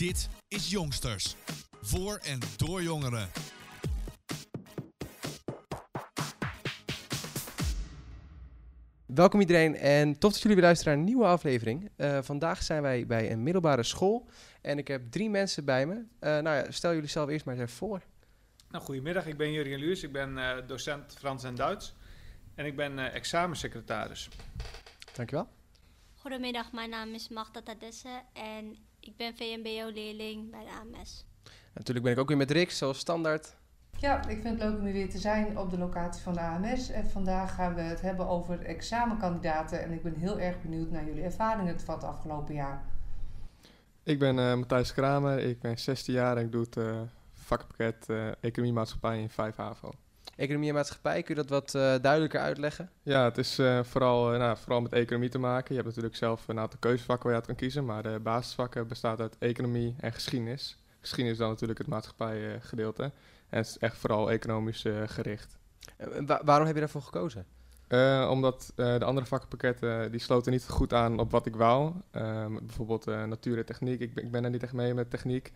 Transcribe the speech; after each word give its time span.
Dit 0.00 0.28
is 0.48 0.70
Jongsters. 0.70 1.36
Voor 1.80 2.16
en 2.16 2.38
door 2.56 2.82
jongeren. 2.82 3.28
Welkom 9.06 9.40
iedereen 9.40 9.76
en 9.76 10.18
tof 10.18 10.32
dat 10.32 10.40
jullie 10.40 10.56
weer 10.56 10.66
luisteren 10.66 10.92
naar 10.92 11.02
een 11.02 11.08
nieuwe 11.08 11.26
aflevering. 11.26 11.90
Eh, 11.96 12.18
vandaag 12.22 12.62
zijn 12.62 12.82
wij 12.82 13.06
bij 13.06 13.32
een 13.32 13.42
middelbare 13.42 13.82
school 13.82 14.28
en 14.62 14.78
ik 14.78 14.88
heb 14.88 15.10
drie 15.10 15.30
mensen 15.30 15.64
bij 15.64 15.86
me. 15.86 16.04
Eh, 16.18 16.30
nou 16.30 16.56
ja, 16.56 16.70
stel 16.70 16.94
jullie 16.94 17.08
zelf 17.08 17.28
eerst 17.28 17.44
maar 17.44 17.54
eens 17.54 17.62
even 17.62 17.76
voor. 17.76 18.02
Nou, 18.70 18.84
goedemiddag, 18.84 19.26
ik 19.26 19.36
ben 19.36 19.52
Jurgen 19.52 19.78
Luurs, 19.78 20.02
ik 20.02 20.12
ben 20.12 20.38
eh, 20.38 20.66
docent 20.66 21.14
Frans 21.18 21.44
en 21.44 21.54
Duits 21.54 21.94
en 22.54 22.66
ik 22.66 22.76
ben 22.76 22.98
eh, 22.98 23.14
examensecretaris. 23.14 24.28
Dankjewel. 25.14 25.48
Goedemiddag, 26.14 26.72
mijn 26.72 26.90
naam 26.90 27.14
is 27.14 27.28
Magda 27.28 27.62
Tadesse 27.62 28.22
en 28.32 28.88
ik 29.00 29.16
ben 29.16 29.34
VMBO-leerling 29.36 30.50
bij 30.50 30.64
de 30.64 30.70
AMS. 30.70 31.24
Natuurlijk 31.74 32.04
ben 32.04 32.14
ik 32.14 32.20
ook 32.20 32.28
weer 32.28 32.36
met 32.36 32.50
Rick, 32.50 32.70
zoals 32.70 32.98
standaard. 32.98 33.56
Ja, 33.98 34.28
ik 34.28 34.42
vind 34.42 34.60
het 34.60 34.68
leuk 34.68 34.78
om 34.78 34.84
hier 34.84 34.92
weer 34.92 35.10
te 35.10 35.18
zijn 35.18 35.58
op 35.58 35.70
de 35.70 35.78
locatie 35.78 36.22
van 36.22 36.34
de 36.34 36.40
AMS. 36.40 36.90
En 36.90 37.10
vandaag 37.10 37.54
gaan 37.54 37.74
we 37.74 37.80
het 37.80 38.00
hebben 38.00 38.28
over 38.28 38.60
examenkandidaten. 38.60 39.82
En 39.82 39.92
ik 39.92 40.02
ben 40.02 40.14
heel 40.14 40.40
erg 40.40 40.62
benieuwd 40.62 40.90
naar 40.90 41.04
jullie 41.04 41.22
ervaringen 41.22 41.80
van 41.80 41.94
het 41.94 42.04
afgelopen 42.04 42.54
jaar. 42.54 42.84
Ik 44.02 44.18
ben 44.18 44.38
eh, 44.38 44.54
Matthijs 44.54 44.92
Kramer, 44.92 45.38
ik 45.38 45.60
ben 45.60 45.78
16 45.78 46.14
jaar 46.14 46.36
en 46.36 46.44
ik 46.44 46.52
doe 46.52 46.62
het 46.62 46.76
eh, 46.76 47.00
vakpakket 47.32 48.08
eh, 48.08 48.28
Economie 48.40 48.74
Maatschappij 48.74 49.20
in 49.20 49.30
5 49.30 49.56
HAVO. 49.56 49.90
Economie 50.40 50.68
en 50.68 50.74
maatschappij, 50.74 51.22
kun 51.22 51.34
je 51.34 51.40
dat 51.40 51.50
wat 51.50 51.74
eh, 51.74 52.02
duidelijker 52.02 52.40
uitleggen? 52.40 52.90
Ja, 53.02 53.24
het 53.24 53.38
is 53.38 53.58
eh, 53.58 53.80
vooral, 53.82 54.32
eh, 54.32 54.38
nou, 54.38 54.56
vooral 54.56 54.80
met 54.80 54.92
economie 54.92 55.28
te 55.28 55.38
maken. 55.38 55.68
Je 55.68 55.74
hebt 55.74 55.86
natuurlijk 55.86 56.16
zelf 56.16 56.48
een 56.48 56.58
aantal 56.58 56.78
keuzevakken 56.78 57.22
waar 57.24 57.32
je 57.32 57.38
uit 57.38 57.46
kan 57.46 57.56
kiezen, 57.56 57.84
maar 57.84 58.02
de 58.02 58.18
basisvakken 58.22 58.88
bestaan 58.88 59.18
uit 59.18 59.36
economie 59.38 59.94
en 60.00 60.12
geschiedenis. 60.12 60.78
Geschiedenis 61.00 61.32
is 61.32 61.38
dan 61.38 61.48
natuurlijk 61.48 61.78
het 61.78 61.88
maatschappijgedeelte 61.88 63.02
en 63.48 63.58
het 63.58 63.66
is 63.66 63.78
echt 63.78 63.96
vooral 63.96 64.30
economisch 64.30 64.84
gericht. 65.06 65.56
Wa- 66.26 66.40
waarom 66.44 66.66
heb 66.66 66.74
je 66.74 66.80
daarvoor 66.80 67.02
gekozen? 67.02 67.44
Omdat 68.28 68.72
de 68.74 69.04
andere 69.04 69.26
vakkenpakketten 69.26 70.10
die 70.10 70.20
sloten 70.20 70.52
niet 70.52 70.68
goed 70.68 70.92
aan 70.92 71.18
op 71.18 71.30
wat 71.30 71.46
ik 71.46 71.56
wou. 71.56 71.92
Ehm, 72.10 72.52
bijvoorbeeld 72.62 73.06
natuur 73.06 73.58
en 73.58 73.64
techniek. 73.66 74.00
Ik 74.00 74.14
ben, 74.14 74.24
ik 74.24 74.30
ben 74.30 74.44
er 74.44 74.50
niet 74.50 74.62
echt 74.62 74.72
mee 74.72 74.94
met 74.94 75.10
techniek. 75.10 75.52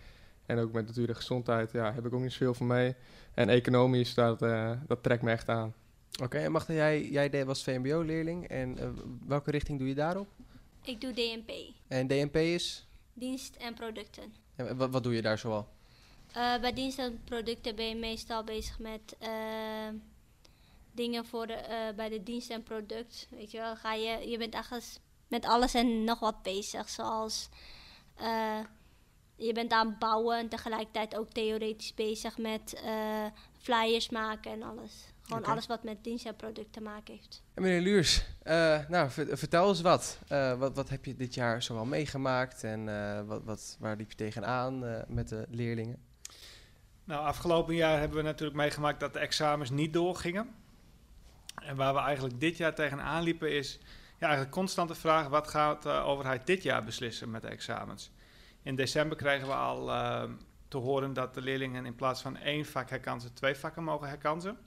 En 0.46 0.58
ook 0.58 0.72
met 0.72 0.86
natuur 0.86 1.08
en 1.08 1.16
gezondheid 1.16 1.72
ja, 1.72 1.92
heb 1.92 2.06
ik 2.06 2.12
ook 2.14 2.20
niet 2.20 2.32
zoveel 2.32 2.54
van 2.54 2.66
mee. 2.66 2.94
En 3.34 3.48
economisch, 3.48 4.14
dat, 4.14 4.42
eh, 4.42 4.70
dat 4.86 5.02
trekt 5.02 5.22
me 5.22 5.30
echt 5.30 5.48
aan. 5.48 5.74
Oké, 6.22 6.38
en 6.38 6.52
Magda, 6.52 6.72
jij, 6.74 7.08
jij 7.08 7.28
deed- 7.30 7.44
was 7.46 7.62
VMBO-leerling 7.62 8.48
en 8.48 8.78
eh, 8.78 8.88
welke 9.26 9.50
richting 9.50 9.78
doe 9.78 9.88
je 9.88 9.94
daarop? 9.94 10.28
Ik 10.82 11.00
doe 11.00 11.12
DNP, 11.12 11.50
En 11.88 12.06
DNP 12.06 12.36
is? 12.36 12.86
dienst 13.12 13.56
en 13.56 13.74
producten. 13.74 14.34
En 14.56 14.76
wat, 14.76 14.90
wat 14.90 15.02
doe 15.02 15.14
je 15.14 15.22
daar 15.22 15.38
zoal? 15.38 15.68
Eh, 16.32 16.60
bij 16.60 16.72
dienst 16.72 16.98
en 16.98 17.20
producten 17.24 17.76
ben 17.76 17.88
je 17.88 17.94
meestal 17.94 18.44
bezig 18.44 18.78
met 18.78 19.16
eh, 19.18 19.28
dingen 20.92 21.24
voor 21.24 21.46
de, 21.46 21.52
eh, 21.52 21.94
bij 21.96 22.08
de 22.08 22.22
dienst 22.22 22.50
en 22.50 22.62
product. 22.62 23.26
Weet 23.30 23.50
je 23.50 23.58
wel, 23.58 23.76
ga 23.76 23.94
je, 23.94 24.28
je 24.30 24.38
bent 24.38 24.54
eigenlijk 24.54 24.84
met 25.28 25.44
alles 25.44 25.74
en 25.74 26.04
nog 26.04 26.18
wat 26.20 26.42
bezig, 26.42 26.88
zoals 26.88 27.48
eh, 28.16 28.58
je 29.36 29.52
bent 29.52 29.72
aan 29.72 29.88
het 29.88 29.98
bouwen 29.98 30.38
en 30.38 30.48
tegelijkertijd 30.48 31.16
ook 31.16 31.30
theoretisch 31.30 31.94
bezig 31.94 32.38
met 32.38 32.80
eh, 32.84 33.24
flyers 33.58 34.10
maken 34.10 34.52
en 34.52 34.62
alles. 34.62 35.12
Gewoon 35.22 35.44
alles 35.44 35.66
wat 35.66 35.82
met 35.82 36.04
dienst 36.04 36.26
en 36.26 36.36
product 36.36 36.72
te 36.72 36.80
maken 36.80 37.14
heeft. 37.14 37.42
En 37.54 37.62
meneer 37.62 37.80
Luurs, 37.80 38.24
eh, 38.42 38.88
nou, 38.88 39.10
ver- 39.10 39.38
vertel 39.38 39.68
eens 39.68 39.80
wat. 39.80 40.18
Eh, 40.28 40.58
wat. 40.58 40.76
Wat 40.76 40.88
heb 40.88 41.04
je 41.04 41.16
dit 41.16 41.34
jaar 41.34 41.62
zoal 41.62 41.84
meegemaakt 41.84 42.64
en 42.64 42.88
eh, 42.88 43.22
wat, 43.26 43.42
wat, 43.44 43.76
waar 43.80 43.96
liep 43.96 44.10
je 44.10 44.16
tegenaan 44.16 44.86
eh 44.86 45.02
met 45.08 45.28
de 45.28 45.46
leerlingen? 45.50 46.02
Nou, 47.04 47.24
afgelopen 47.24 47.74
jaar 47.74 47.98
hebben 47.98 48.16
we 48.16 48.22
natuurlijk 48.22 48.56
meegemaakt 48.56 49.00
dat 49.00 49.12
de 49.12 49.18
examens 49.18 49.70
niet 49.70 49.92
doorgingen. 49.92 50.54
En 51.54 51.76
waar 51.76 51.94
we 51.94 52.00
eigenlijk 52.00 52.40
dit 52.40 52.56
jaar 52.56 52.74
tegenaan 52.74 53.22
liepen 53.22 53.52
is 53.52 53.78
ja, 54.18 54.26
eigenlijk 54.26 54.50
constant 54.50 54.88
de 54.88 54.94
vraag, 54.94 55.28
wat 55.28 55.48
gaat 55.48 55.82
de 55.82 55.90
overheid 55.90 56.46
dit 56.46 56.62
jaar 56.62 56.84
beslissen 56.84 57.30
met 57.30 57.42
de 57.42 57.48
examens? 57.48 58.10
In 58.64 58.74
december 58.74 59.16
kregen 59.16 59.46
we 59.46 59.54
al 59.54 59.90
eh, 59.90 60.22
te 60.68 60.76
horen 60.76 61.12
dat 61.12 61.34
de 61.34 61.42
leerlingen 61.42 61.86
in 61.86 61.94
plaats 61.94 62.22
van 62.22 62.36
één 62.36 62.64
vak 62.64 62.90
herkansen, 62.90 63.34
twee 63.34 63.54
vakken 63.54 63.84
mogen 63.84 64.08
herkansen. 64.08 64.58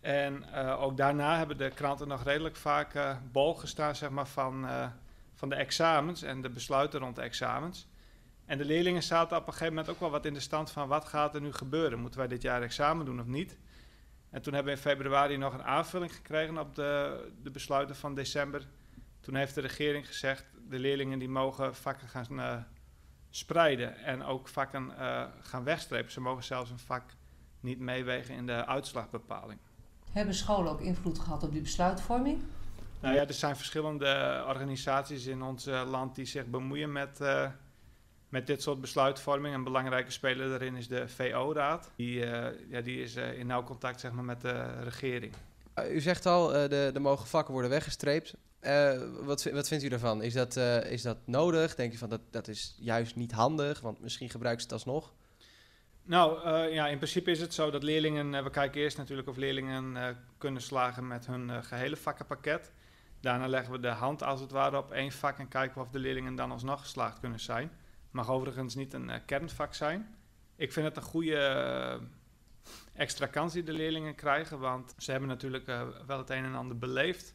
En 0.00 0.52
eh, 0.52 0.82
ook 0.82 0.96
daarna 0.96 1.38
hebben 1.38 1.56
de 1.56 1.70
kranten 1.70 2.08
nog 2.08 2.22
redelijk 2.24 2.56
vaak 2.56 2.94
eh 2.94 3.16
bol 3.32 3.54
gestaan 3.54 3.96
zeg 3.96 4.10
maar, 4.10 4.26
van, 4.26 4.66
eh, 4.66 4.86
van 5.34 5.48
de 5.48 5.54
examens 5.54 6.22
en 6.22 6.40
de 6.40 6.50
besluiten 6.50 7.00
rond 7.00 7.16
de 7.16 7.22
examens. 7.22 7.88
En 8.46 8.58
de 8.58 8.64
leerlingen 8.64 9.02
zaten 9.02 9.36
op 9.36 9.46
een 9.46 9.52
gegeven 9.52 9.74
moment 9.74 9.92
ook 9.92 10.00
wel 10.00 10.10
wat 10.10 10.26
in 10.26 10.34
de 10.34 10.40
stand 10.40 10.70
van 10.70 10.88
wat 10.88 11.04
gaat 11.04 11.34
er 11.34 11.40
nu 11.40 11.52
gebeuren? 11.52 12.00
Moeten 12.00 12.20
wij 12.20 12.28
dit 12.28 12.42
jaar 12.42 12.62
examen 12.62 13.06
doen 13.06 13.20
of 13.20 13.26
niet? 13.26 13.58
En 14.30 14.42
toen 14.42 14.54
hebben 14.54 14.72
we 14.72 14.78
in 14.78 14.84
februari 14.84 15.36
nog 15.36 15.54
een 15.54 15.62
aanvulling 15.62 16.14
gekregen 16.14 16.58
op 16.58 16.74
de, 16.74 17.32
de 17.42 17.50
besluiten 17.50 17.96
van 17.96 18.14
december. 18.14 18.66
Toen 19.20 19.34
heeft 19.34 19.54
de 19.54 19.60
regering 19.60 20.06
gezegd, 20.06 20.46
de 20.68 20.78
leerlingen 20.78 21.18
die 21.18 21.28
mogen 21.28 21.74
vakken 21.74 22.08
gaan 22.08 22.66
spreiden 23.36 23.96
en 23.96 24.22
ook 24.22 24.48
vakken 24.48 24.98
eh, 24.98 25.24
gaan 25.40 25.64
wegstrepen. 25.64 26.12
Ze 26.12 26.20
mogen 26.20 26.44
zelfs 26.44 26.70
een 26.70 26.78
vak 26.78 27.02
niet 27.60 27.78
meewegen 27.78 28.34
in 28.34 28.46
de 28.46 28.66
uitslagbepaling. 28.66 29.60
Hebben 30.12 30.34
scholen 30.34 30.72
ook 30.72 30.80
invloed 30.80 31.18
gehad 31.18 31.42
op 31.42 31.52
die 31.52 31.60
besluitvorming? 31.60 32.42
Nou 33.00 33.14
ja, 33.14 33.26
er 33.26 33.34
zijn 33.34 33.56
verschillende 33.56 34.44
organisaties 34.46 35.26
in 35.26 35.42
ons 35.42 35.66
eh, 35.66 35.82
land 35.90 36.14
die 36.14 36.24
zich 36.24 36.46
bemoeien 36.46 36.92
met, 36.92 37.20
eh, 37.20 37.48
met 38.28 38.46
dit 38.46 38.62
soort 38.62 38.80
besluitvorming. 38.80 39.54
Een 39.54 39.64
belangrijke 39.64 40.10
speler 40.10 40.48
daarin 40.48 40.76
is 40.76 40.88
de 40.88 41.08
VO-raad. 41.08 41.90
Die, 41.96 42.24
eh, 42.26 42.70
ja, 42.70 42.80
die 42.80 43.02
is 43.02 43.16
eh, 43.16 43.38
in 43.38 43.46
nauw 43.46 43.64
contact 43.64 44.00
zeg 44.00 44.12
maar, 44.12 44.24
met 44.24 44.40
de 44.40 44.82
regering. 44.82 45.32
U 45.90 46.00
zegt 46.00 46.26
al, 46.26 46.54
uh, 46.54 46.68
de, 46.68 46.90
de 46.92 47.00
mogen 47.00 47.26
vakken 47.26 47.52
worden 47.52 47.70
weggestreept. 47.70 48.34
Uh, 48.66 49.00
wat, 49.20 49.44
wat 49.44 49.68
vindt 49.68 49.84
u 49.84 49.88
daarvan? 49.88 50.22
Is 50.22 50.32
dat, 50.32 50.56
uh, 50.56 50.90
is 50.90 51.02
dat 51.02 51.18
nodig? 51.24 51.74
Denk 51.74 51.92
je 51.92 51.98
van 51.98 52.08
dat, 52.08 52.20
dat 52.30 52.48
is 52.48 52.76
juist 52.78 53.16
niet 53.16 53.32
handig, 53.32 53.80
want 53.80 54.00
misschien 54.00 54.30
gebruiken 54.30 54.62
ze 54.62 54.74
het 54.74 54.86
alsnog? 54.86 55.12
Nou, 56.02 56.46
uh, 56.46 56.74
ja, 56.74 56.86
in 56.86 56.96
principe 56.96 57.30
is 57.30 57.40
het 57.40 57.54
zo 57.54 57.70
dat 57.70 57.82
leerlingen, 57.82 58.44
we 58.44 58.50
kijken 58.50 58.80
eerst 58.80 58.96
natuurlijk 58.96 59.28
of 59.28 59.36
leerlingen 59.36 60.16
kunnen 60.38 60.62
slagen 60.62 61.06
met 61.06 61.26
hun 61.26 61.64
gehele 61.64 61.96
vakkenpakket. 61.96 62.72
Daarna 63.20 63.46
leggen 63.46 63.72
we 63.72 63.80
de 63.80 63.88
hand 63.88 64.22
als 64.22 64.40
het 64.40 64.50
ware 64.50 64.76
op 64.76 64.92
één 64.92 65.12
vak 65.12 65.38
en 65.38 65.48
kijken 65.48 65.80
of 65.80 65.88
de 65.88 65.98
leerlingen 65.98 66.34
dan 66.34 66.50
alsnog 66.50 66.80
geslaagd 66.80 67.20
kunnen 67.20 67.40
zijn. 67.40 67.70
Mag 68.10 68.30
overigens 68.30 68.74
niet 68.74 68.92
een 68.92 69.10
kernvak 69.26 69.74
zijn. 69.74 70.16
Ik 70.56 70.72
vind 70.72 70.86
het 70.86 70.96
een 70.96 71.02
goede 71.02 72.00
extra 72.94 73.26
kans 73.26 73.52
die 73.52 73.62
de 73.62 73.72
leerlingen 73.72 74.14
krijgen, 74.14 74.58
want 74.58 74.94
ze 74.98 75.10
hebben 75.10 75.28
natuurlijk 75.28 75.66
wel 76.06 76.18
het 76.18 76.30
een 76.30 76.44
en 76.44 76.54
ander 76.54 76.78
beleefd. 76.78 77.34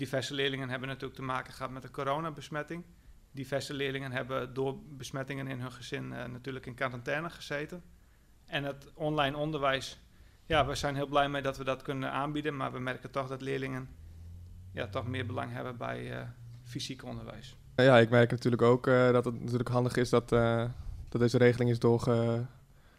Diverse 0.00 0.34
leerlingen 0.34 0.68
hebben 0.68 0.88
natuurlijk 0.88 1.14
te 1.14 1.22
maken 1.22 1.52
gehad 1.52 1.70
met 1.70 1.82
de 1.82 1.90
coronabesmetting. 1.90 2.84
Diverse 3.32 3.74
leerlingen 3.74 4.12
hebben 4.12 4.54
door 4.54 4.78
besmettingen 4.88 5.46
in 5.46 5.60
hun 5.60 5.72
gezin 5.72 6.04
uh, 6.04 6.24
natuurlijk 6.24 6.66
in 6.66 6.74
quarantaine 6.74 7.30
gezeten. 7.30 7.82
En 8.46 8.64
het 8.64 8.90
online 8.94 9.36
onderwijs, 9.36 10.00
ja, 10.44 10.66
we 10.66 10.74
zijn 10.74 10.94
heel 10.94 11.06
blij 11.06 11.28
mee 11.28 11.42
dat 11.42 11.56
we 11.56 11.64
dat 11.64 11.82
kunnen 11.82 12.12
aanbieden, 12.12 12.56
maar 12.56 12.72
we 12.72 12.78
merken 12.78 13.10
toch 13.10 13.28
dat 13.28 13.40
leerlingen 13.40 13.88
ja, 14.72 14.86
toch 14.86 15.06
meer 15.06 15.26
belang 15.26 15.52
hebben 15.52 15.76
bij 15.76 16.10
uh, 16.10 16.22
fysiek 16.62 17.04
onderwijs. 17.04 17.56
Ja, 17.76 17.98
ik 17.98 18.10
merk 18.10 18.30
natuurlijk 18.30 18.62
ook 18.62 18.86
uh, 18.86 19.10
dat 19.12 19.24
het 19.24 19.40
natuurlijk 19.40 19.68
handig 19.68 19.96
is 19.96 20.10
dat, 20.10 20.28
dat 21.08 21.20
deze 21.20 21.38
regeling 21.38 21.70
is 21.70 21.78
doorge, 21.78 22.46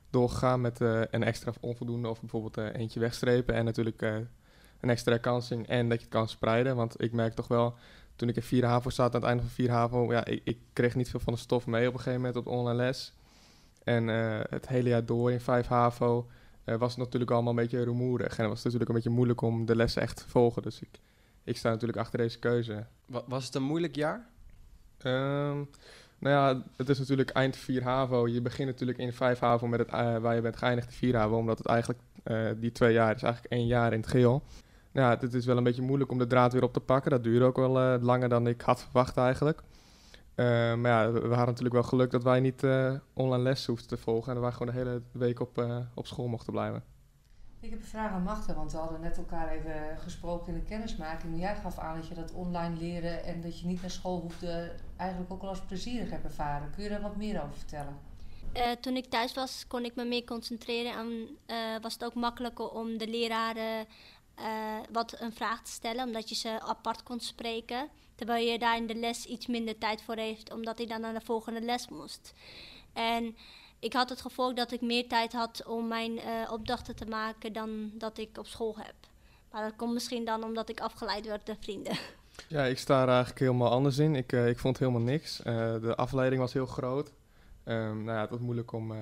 doorgegaan 0.09 0.61
met 0.61 0.79
een 0.79 1.23
extra 1.23 1.53
onvoldoende 1.59 2.07
of 2.07 2.19
bijvoorbeeld 2.19 2.57
eentje 2.57 3.00
wegstrepen 3.00 3.56
en 3.56 3.66
natuurlijk 3.66 4.03
een 4.81 4.90
extra 4.90 5.18
kansing 5.18 5.68
en 5.68 5.90
dat 5.90 5.97
je 5.97 6.03
het 6.03 6.14
kan 6.14 6.30
spreiden. 6.30 6.75
Want 6.75 7.02
ik 7.02 7.12
merk 7.12 7.34
toch 7.34 7.47
wel, 7.47 7.75
toen 8.16 8.30
ik 8.30 8.36
in 8.36 8.44
4 8.44 8.66
HAVO 8.66 8.90
zat, 8.90 9.16
aan 9.16 9.22
het 9.22 9.30
einde 9.30 9.44
van 9.44 9.52
4 9.52 9.69
HAVO, 9.69 10.12
ja, 10.12 10.25
ik, 10.25 10.42
ik, 10.44 10.58
kreeg 10.74 10.96
niet 10.96 11.09
veel 11.09 11.19
van 11.19 11.34
de 11.34 11.40
stof 11.40 11.68
mee 11.68 11.88
op 11.88 11.94
een 11.94 12.00
gegeven 12.00 12.22
moment 12.22 12.38
op 12.38 12.47
online 12.47 12.75
les. 12.75 13.14
En 13.84 14.08
het 14.50 14.67
hele 14.67 14.90
jaar 14.90 15.05
door 15.05 15.32
in 15.32 15.41
5 15.41 15.67
HAVO 15.67 16.28
was 16.66 16.90
het 16.90 16.97
natuurlijk 16.97 17.32
allemaal 17.32 17.50
een 17.50 17.59
beetje 17.59 17.84
rumoerig 17.84 18.38
en 18.38 18.44
het 18.44 18.53
was 18.53 18.64
natuurlijk 18.64 18.90
een 18.90 18.96
beetje 18.96 19.09
moeilijk 19.09 19.41
om 19.41 19.66
de 19.66 19.76
lessen 19.76 20.02
echt 20.02 20.17
te 20.17 20.29
volgen. 20.29 20.61
Dus 20.61 20.82
ik, 20.82 21.00
ik 21.44 21.58
sta 21.58 21.70
natuurlijk 21.70 22.00
achter 22.00 22.20
deze 22.20 22.40
keuze. 22.40 22.85
Was 23.05 23.46
het 23.46 23.55
een 23.55 23.64
moeilijk 23.64 23.96
jaar? 23.96 24.29
Um, 25.05 25.70
nou 26.22 26.35
ja, 26.35 26.64
het 26.76 26.90
is 26.90 27.00
natuurlijk 27.00 27.29
eind 27.29 27.55
4 27.55 27.84
HAVO. 27.84 28.28
Je 28.28 28.41
begint 28.41 28.67
natuurlijk 28.67 28.97
in 28.97 29.14
5 29.14 29.40
HAVO 29.40 29.67
met 29.67 29.79
het, 29.79 29.88
uh, 29.88 30.17
waar 30.17 30.35
je 30.35 30.41
bent 30.41 30.58
geëindigd 30.58 30.88
in 30.88 30.94
4 30.94 31.16
HAVO, 31.16 31.38
omdat 31.38 31.58
het 31.58 31.67
eigenlijk 31.67 32.00
uh, 32.23 32.50
die 32.58 32.72
twee 32.72 32.94
jaar 32.94 33.16
is 33.16 33.23
eigenlijk 33.23 33.53
één 33.53 33.67
jaar 33.67 33.94
in 33.94 34.00
het 34.00 34.09
geheel. 34.09 34.44
Nou, 34.91 35.17
het 35.20 35.34
is 35.34 35.46
wel 35.46 35.58
een 35.58 35.64
beetje 35.64 35.82
moeilijk 35.82 36.11
om 36.11 36.17
de 36.17 36.28
draad 36.28 36.53
weer 36.53 36.64
op 36.64 36.73
te 36.73 36.79
pakken. 36.79 37.11
Dat 37.11 37.23
duurde 37.23 37.46
ook 37.46 37.55
wel 37.55 37.93
uh, 37.93 38.02
langer 38.02 38.29
dan 38.29 38.47
ik 38.47 38.61
had 38.61 38.82
verwacht 38.82 39.17
eigenlijk. 39.17 39.61
Uh, 40.35 40.46
maar 40.76 40.91
ja, 40.91 41.11
we, 41.11 41.20
hadden 41.20 41.46
natuurlijk 41.46 41.73
wel 41.73 41.84
geluk 41.84 42.11
dat 42.11 42.23
wij 42.23 42.40
niet 42.40 42.64
online 43.14 43.43
les 43.43 43.66
hoefden 43.66 43.88
te 43.88 43.97
volgen 43.97 44.28
en 44.28 44.34
dat 44.34 44.43
wij 44.43 44.52
gewoon 44.52 44.73
de 44.73 44.79
hele 44.79 45.02
week 45.11 45.40
op, 45.40 45.66
op 45.93 46.08
school 46.08 46.28
mochten 46.28 46.53
blijven. 46.53 46.84
Ik 47.59 47.70
heb 47.70 47.79
een 47.79 47.85
vraag 47.85 48.11
aan 48.11 48.23
Magda, 48.23 48.53
want 48.53 48.72
we 48.72 48.78
hadden 48.78 49.02
net 49.02 49.17
elkaar 49.17 49.49
even 49.49 49.97
gesproken 49.97 50.53
in 50.53 50.59
de 50.59 50.66
kennismaking. 50.66 51.40
Jij 51.40 51.55
gaf 51.55 51.78
aan 51.78 51.96
dat 51.96 52.08
je 52.08 52.16
dat 52.16 52.32
online 52.32 52.76
leren 52.76 53.23
en 53.23 53.41
dat 53.41 53.59
je 53.59 53.67
niet 53.67 53.82
naar 53.82 53.90
school 53.90 54.20
hoefde 54.20 54.72
eigenlijk 54.97 55.32
ook 55.32 55.41
wel 55.41 55.49
als 55.49 55.61
plezierig 55.61 56.09
hebt 56.09 56.23
ervaren. 56.23 56.70
Kun 56.72 56.84
je 56.84 56.90
daar 56.90 57.02
wat 57.02 57.16
meer 57.16 57.43
over 57.43 57.58
vertellen? 57.58 57.97
Eh, 58.53 58.72
toen 58.72 58.96
ik 58.96 59.05
thuis 59.05 59.34
was, 59.34 59.67
kon 59.67 59.85
ik 59.85 59.96
me 59.96 60.05
meer 60.05 60.23
concentreren 60.23 60.93
en 60.93 61.38
eh, 61.46 61.82
was 61.82 61.93
het 61.93 62.03
ook 62.03 62.14
makkelijker 62.14 62.70
om 62.70 62.97
de 62.97 63.08
leraren 63.08 63.85
eh, 64.35 64.78
wat 64.91 65.16
een 65.19 65.33
vraag 65.33 65.63
te 65.63 65.72
stellen, 65.72 66.05
omdat 66.05 66.29
je 66.29 66.35
ze 66.35 66.61
apart 66.61 67.03
kon 67.03 67.19
spreken. 67.19 67.89
Terwijl 68.16 68.47
je 68.47 68.59
daar 68.59 68.78
in 68.78 68.87
de 68.87 68.95
les 68.95 69.25
iets 69.25 69.47
minder 69.47 69.78
tijd 69.78 70.01
voor 70.01 70.16
heeft, 70.16 70.53
omdat 70.53 70.79
ik 70.79 70.89
dan 70.89 71.01
naar 71.01 71.13
de 71.13 71.22
volgende 71.22 71.61
les 71.61 71.87
moest. 71.89 72.33
En 72.93 73.35
ik 73.79 73.93
had 73.93 74.09
het 74.09 74.22
gevolg 74.22 74.53
dat 74.53 74.72
ik 74.72 74.81
meer 74.81 75.07
tijd 75.07 75.33
had 75.33 75.66
om 75.66 75.87
mijn 75.87 76.19
eh, 76.19 76.51
opdrachten 76.51 76.95
te 76.95 77.05
maken 77.05 77.53
dan 77.53 77.91
dat 77.93 78.17
ik 78.17 78.37
op 78.37 78.47
school 78.47 78.75
heb. 78.78 78.95
Maar 79.51 79.63
dat 79.63 79.75
komt 79.75 79.93
misschien 79.93 80.25
dan 80.25 80.43
omdat 80.43 80.69
ik 80.69 80.79
afgeleid 80.79 81.25
werd 81.25 81.45
door 81.45 81.57
vrienden. 81.59 81.97
Ja, 82.47 82.63
ik 82.63 82.78
sta 82.78 83.01
er 83.01 83.07
eigenlijk 83.07 83.39
helemaal 83.39 83.69
anders 83.69 83.97
in. 83.97 84.16
Ik, 84.16 84.33
eh, 84.33 84.47
ik 84.47 84.59
vond 84.59 84.79
helemaal 84.79 85.01
niks. 85.01 85.37
De 85.37 85.93
afleiding 85.95 86.41
was 86.41 86.53
heel 86.53 86.66
groot. 86.66 87.13
Ehm, 87.63 88.03
nou 88.03 88.17
ja, 88.17 88.22
het 88.22 88.29
was 88.29 88.39
moeilijk 88.39 88.72
om... 88.72 88.93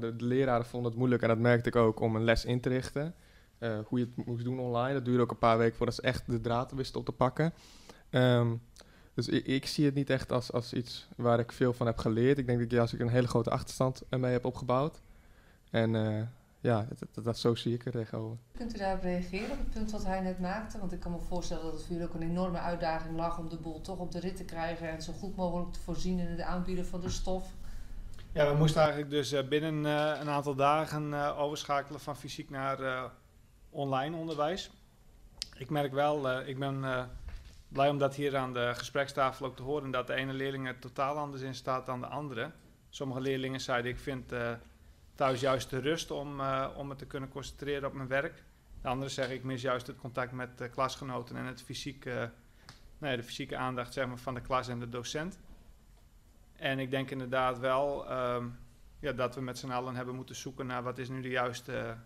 de, 0.00 0.16
de 0.16 0.24
leraren 0.24 0.66
vonden 0.66 0.90
het 0.90 0.98
moeilijk, 0.98 1.22
en 1.22 1.28
dat 1.28 1.38
merkte 1.38 1.68
ik 1.68 1.76
ook, 1.76 2.00
om 2.00 2.16
een 2.16 2.24
les 2.24 2.44
in 2.44 2.60
te 2.60 2.68
richten. 2.68 3.14
Eh, 3.58 3.78
hoe 3.86 3.98
je 3.98 4.08
het 4.16 4.26
moest 4.26 4.44
doen 4.44 4.58
online. 4.60 4.92
Dat 4.94 5.04
duurde 5.04 5.22
ook 5.22 5.30
een 5.30 5.38
paar 5.38 5.58
weken 5.58 5.76
voordat 5.76 5.94
ze 5.94 6.02
echt 6.02 6.26
de 6.26 6.40
draad 6.40 6.72
wisten 6.72 7.00
op 7.00 7.06
te 7.06 7.12
pakken. 7.12 7.52
Ehm, 8.10 8.54
dus 9.14 9.28
ik, 9.28 9.46
ik 9.46 9.66
zie 9.66 9.84
het 9.84 9.94
niet 9.94 10.10
echt 10.10 10.32
als, 10.32 10.52
als 10.52 10.72
iets 10.72 11.08
waar 11.16 11.38
ik 11.38 11.52
veel 11.52 11.72
van 11.72 11.86
heb 11.86 11.98
geleerd. 11.98 12.38
Ik 12.38 12.46
denk 12.46 12.58
dat 12.58 12.70
juist 12.70 12.92
ik 12.92 13.00
een 13.00 13.08
hele 13.08 13.28
grote 13.28 13.50
achterstand 13.50 14.02
mee 14.10 14.32
heb 14.32 14.44
opgebouwd. 14.44 15.00
En 15.70 15.94
eh, 15.94 16.22
ja, 16.60 16.86
dat, 16.88 17.08
dat, 17.14 17.24
dat- 17.24 17.38
zo 17.38 17.54
zie 17.54 17.74
ik 17.74 17.84
er 17.86 17.92
tegenover. 17.92 18.36
Kunt 18.56 18.74
u 18.74 18.78
daarop 18.78 19.02
reageren 19.02 19.50
op 19.50 19.58
het 19.58 19.70
punt 19.70 19.90
wat 19.90 20.04
hij 20.04 20.20
net 20.20 20.38
maakte? 20.40 20.78
Want 20.78 20.92
ik 20.92 21.00
kan 21.00 21.12
me 21.12 21.18
voorstellen 21.18 21.62
dat 21.62 21.72
het 21.72 21.82
voor 21.82 21.92
jullie 21.92 22.08
ook 22.08 22.14
een 22.14 22.22
enorme 22.30 22.58
uitdaging 22.58 23.16
lag 23.16 23.38
om 23.38 23.48
de 23.48 23.56
boel 23.56 23.80
toch 23.80 23.98
op 23.98 24.12
de 24.12 24.20
rit 24.20 24.36
te 24.36 24.44
krijgen 24.44 24.90
en 24.90 25.02
zo 25.02 25.12
goed 25.12 25.36
mogelijk 25.36 25.72
te 25.72 25.80
voorzien 25.80 26.18
in 26.18 26.26
het 26.26 26.40
aanbieden 26.40 26.86
van 26.86 27.00
de 27.00 27.08
stof. 27.10 27.48
Ja, 28.32 28.50
we 28.52 28.56
moesten 28.58 28.80
eigenlijk 28.80 29.10
dus 29.10 29.32
eh, 29.32 29.48
binnen 29.48 29.86
eh, 29.86 30.20
een 30.20 30.28
aantal 30.28 30.54
dagen 30.54 31.14
eh, 31.14 31.38
overschakelen 31.40 32.00
van 32.00 32.16
fysiek 32.16 32.50
naar 32.50 32.80
eh, 32.80 33.04
online 33.70 34.16
onderwijs. 34.16 34.70
Ik 35.56 35.70
merk 35.70 35.92
wel, 35.92 36.28
eh, 36.28 36.48
ik 36.48 36.58
ben 36.58 36.84
eh, 36.84 37.04
blij 37.68 37.88
om 37.88 37.98
dat 37.98 38.14
hier 38.14 38.36
aan 38.36 38.52
de 38.52 38.72
gesprekstafel 38.74 39.46
ook 39.46 39.56
te 39.56 39.62
horen, 39.62 39.90
dat 39.90 40.06
de 40.06 40.14
ene 40.14 40.32
leerling 40.32 40.66
er 40.66 40.78
totaal 40.78 41.16
anders 41.16 41.42
in 41.42 41.54
staat 41.54 41.86
dan 41.86 42.00
de 42.00 42.06
andere. 42.06 42.50
Sommige 42.90 43.20
leerlingen 43.20 43.60
zeiden, 43.60 43.90
ik 43.90 43.98
vind 43.98 44.32
eh, 44.32 44.52
thuis 45.14 45.40
juist 45.40 45.70
de 45.70 45.78
rust 45.78 46.10
om, 46.10 46.40
om 46.76 46.86
me 46.86 46.96
te 46.96 47.06
kunnen 47.06 47.28
concentreren 47.28 47.88
op 47.88 47.94
mijn 47.94 48.08
werk. 48.08 48.42
De 48.82 48.88
anderen 48.88 49.12
zeggen, 49.12 49.34
ik 49.34 49.44
mis 49.44 49.62
juist 49.62 49.86
het 49.86 49.96
contact 49.96 50.32
met 50.32 50.68
klasgenoten 50.70 51.36
en 51.36 51.44
het 51.44 51.62
fysieke, 51.62 52.30
ja, 52.98 53.16
de 53.16 53.22
fysieke 53.22 53.56
aandacht 53.56 53.92
zeg 53.92 54.06
maar, 54.06 54.18
van 54.18 54.34
de 54.34 54.40
klas 54.40 54.68
en 54.68 54.78
de 54.78 54.88
docent. 54.88 55.38
En 56.56 56.78
ik 56.78 56.90
denk 56.90 57.10
inderdaad 57.10 57.58
wel 57.58 58.08
ehm, 58.08 58.46
ja, 59.00 59.12
dat 59.12 59.34
we 59.34 59.40
met 59.40 59.58
z'n 59.58 59.70
allen 59.70 59.94
hebben 59.94 60.14
moeten 60.14 60.36
zoeken 60.36 60.66
naar 60.66 60.82
wat 60.82 60.98
is 60.98 61.08
nu 61.08 61.20
de 61.20 61.28
juiste 61.28 61.96